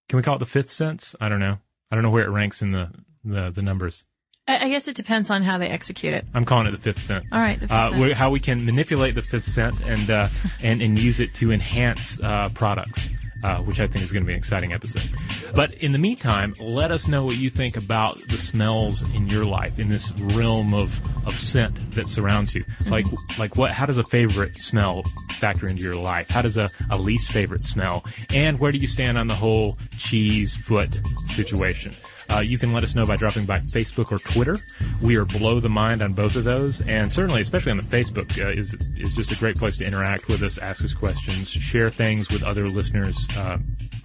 Can 0.08 0.18
we 0.18 0.22
call 0.22 0.36
it 0.36 0.40
the 0.40 0.46
fifth 0.46 0.70
sense? 0.70 1.16
I 1.20 1.28
don't 1.28 1.40
know. 1.40 1.58
I 1.90 1.94
don't 1.96 2.02
know 2.02 2.10
where 2.10 2.24
it 2.24 2.30
ranks 2.30 2.62
in 2.62 2.72
the 2.72 2.90
the, 3.24 3.50
the 3.50 3.62
numbers. 3.62 4.04
I, 4.48 4.68
guess 4.68 4.86
it 4.86 4.94
depends 4.94 5.28
on 5.30 5.42
how 5.42 5.58
they 5.58 5.66
execute 5.68 6.14
it. 6.14 6.24
I'm 6.32 6.44
calling 6.44 6.68
it 6.68 6.70
the 6.70 6.78
fifth 6.78 7.00
sense. 7.02 7.24
All 7.32 7.40
right. 7.40 7.58
the 7.58 7.66
Uh, 7.74 7.90
fifth 7.90 7.98
we- 8.00 8.06
sense. 8.08 8.18
how 8.18 8.30
we 8.30 8.38
can 8.38 8.64
manipulate 8.64 9.16
the 9.16 9.22
fifth 9.22 9.48
sense 9.48 9.80
and 9.80 10.08
uh, 10.08 10.28
and 10.62 10.80
and 10.80 10.96
use 10.96 11.18
it 11.18 11.34
to 11.36 11.50
enhance 11.50 12.20
uh, 12.20 12.50
products, 12.50 13.08
uh, 13.46 13.58
which 13.58 13.78
I 13.78 13.86
think 13.86 14.04
is 14.04 14.10
going 14.10 14.24
to 14.24 14.26
be 14.26 14.32
an 14.32 14.38
exciting 14.38 14.72
episode. 14.72 15.08
But 15.54 15.72
in 15.74 15.92
the 15.92 15.98
meantime, 15.98 16.54
let 16.60 16.90
us 16.90 17.06
know 17.06 17.24
what 17.24 17.36
you 17.36 17.48
think 17.48 17.76
about 17.76 18.18
the 18.26 18.38
smells 18.38 19.04
in 19.14 19.28
your 19.28 19.44
life 19.44 19.78
in 19.78 19.88
this 19.88 20.12
realm 20.18 20.74
of 20.74 21.00
of 21.24 21.36
scent 21.36 21.94
that 21.94 22.08
surrounds 22.08 22.56
you. 22.56 22.64
Like 22.88 23.06
like 23.38 23.56
what? 23.56 23.70
How 23.70 23.86
does 23.86 23.98
a 23.98 24.04
favorite 24.04 24.58
smell 24.58 25.04
factor 25.38 25.68
into 25.68 25.82
your 25.82 25.94
life? 25.94 26.28
How 26.28 26.42
does 26.42 26.56
a, 26.56 26.68
a 26.90 26.96
least 26.96 27.30
favorite 27.30 27.62
smell? 27.62 28.04
And 28.34 28.58
where 28.58 28.72
do 28.72 28.78
you 28.78 28.88
stand 28.88 29.16
on 29.16 29.28
the 29.28 29.34
whole 29.36 29.78
cheese 29.96 30.56
foot 30.56 31.00
situation? 31.28 31.94
Uh, 32.30 32.40
you 32.40 32.58
can 32.58 32.72
let 32.72 32.84
us 32.84 32.94
know 32.94 33.06
by 33.06 33.16
dropping 33.16 33.46
by 33.46 33.56
Facebook 33.58 34.12
or 34.12 34.18
Twitter. 34.18 34.56
We 35.00 35.16
are 35.16 35.24
below 35.24 35.60
the 35.60 35.68
mind 35.68 36.02
on 36.02 36.12
both 36.12 36.36
of 36.36 36.44
those, 36.44 36.80
and 36.82 37.10
certainly, 37.10 37.40
especially 37.40 37.72
on 37.72 37.78
the 37.78 37.82
Facebook, 37.82 38.36
uh, 38.44 38.50
is 38.50 38.74
is 38.96 39.14
just 39.14 39.32
a 39.32 39.36
great 39.36 39.56
place 39.56 39.76
to 39.78 39.86
interact 39.86 40.28
with 40.28 40.42
us, 40.42 40.58
ask 40.58 40.84
us 40.84 40.94
questions, 40.94 41.48
share 41.48 41.90
things 41.90 42.28
with 42.30 42.42
other 42.42 42.68
listeners. 42.68 43.26
Uh, 43.36 43.58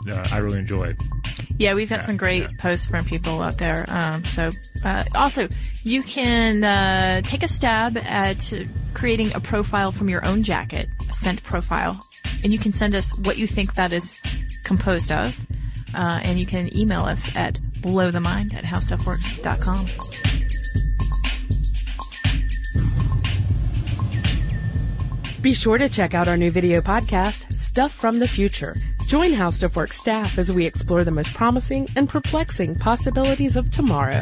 uh, 0.10 0.28
I 0.32 0.38
really 0.38 0.60
enjoy. 0.60 0.96
Yeah, 1.58 1.76
we've 1.76 1.90
got 1.90 2.04
some 2.04 2.18
great 2.18 2.58
posts 2.58 2.88
from 2.88 3.06
people 3.06 3.42
out 3.42 3.58
there. 3.58 3.86
Um, 3.88 4.24
so, 4.26 4.50
uh, 4.84 5.04
also, 5.16 5.48
you 5.84 6.02
can 6.02 6.64
uh, 6.64 7.22
take 7.22 7.44
a 7.44 7.48
stab 7.48 7.98
at 7.98 8.52
creating 8.94 9.34
a 9.36 9.40
profile 9.40 9.92
from 9.92 10.10
your 10.10 10.26
own 10.26 10.44
jacket, 10.44 10.88
a 11.08 11.14
scent 11.14 11.44
profile, 11.44 12.00
and 12.44 12.52
you 12.52 12.60
can 12.60 12.74
send 12.74 12.96
us 12.96 13.18
what 13.20 13.38
you 13.38 13.46
think 13.46 13.76
that 13.76 13.94
is 13.94 14.20
composed 14.64 15.12
of, 15.12 15.38
uh, 15.94 16.22
and 16.24 16.40
you 16.40 16.46
can 16.46 16.76
email 16.76 17.04
us 17.04 17.30
at 17.36 17.60
blowthemind 17.82 18.54
at 18.54 18.64
howstuffworks.com. 18.64 19.88
Be 25.42 25.54
sure 25.56 25.80
to 25.80 25.90
check 25.90 26.14
out 26.14 26.28
our 26.28 26.38
new 26.38 26.52
video 26.52 26.82
podcast, 26.82 27.52
Stuff 27.52 27.92
from 27.92 28.20
the 28.20 28.28
Future. 28.28 28.76
Join 29.08 29.34
How 29.34 29.50
Stuff 29.50 29.76
Works 29.76 30.00
staff 30.00 30.38
as 30.38 30.52
we 30.52 30.68
explore 30.68 31.04
the 31.04 31.12
most 31.12 31.34
promising 31.34 31.88
and 31.96 32.08
perplexing 32.08 32.76
possibilities 32.76 33.56
of 33.56 33.72
tomorrow. 33.72 34.22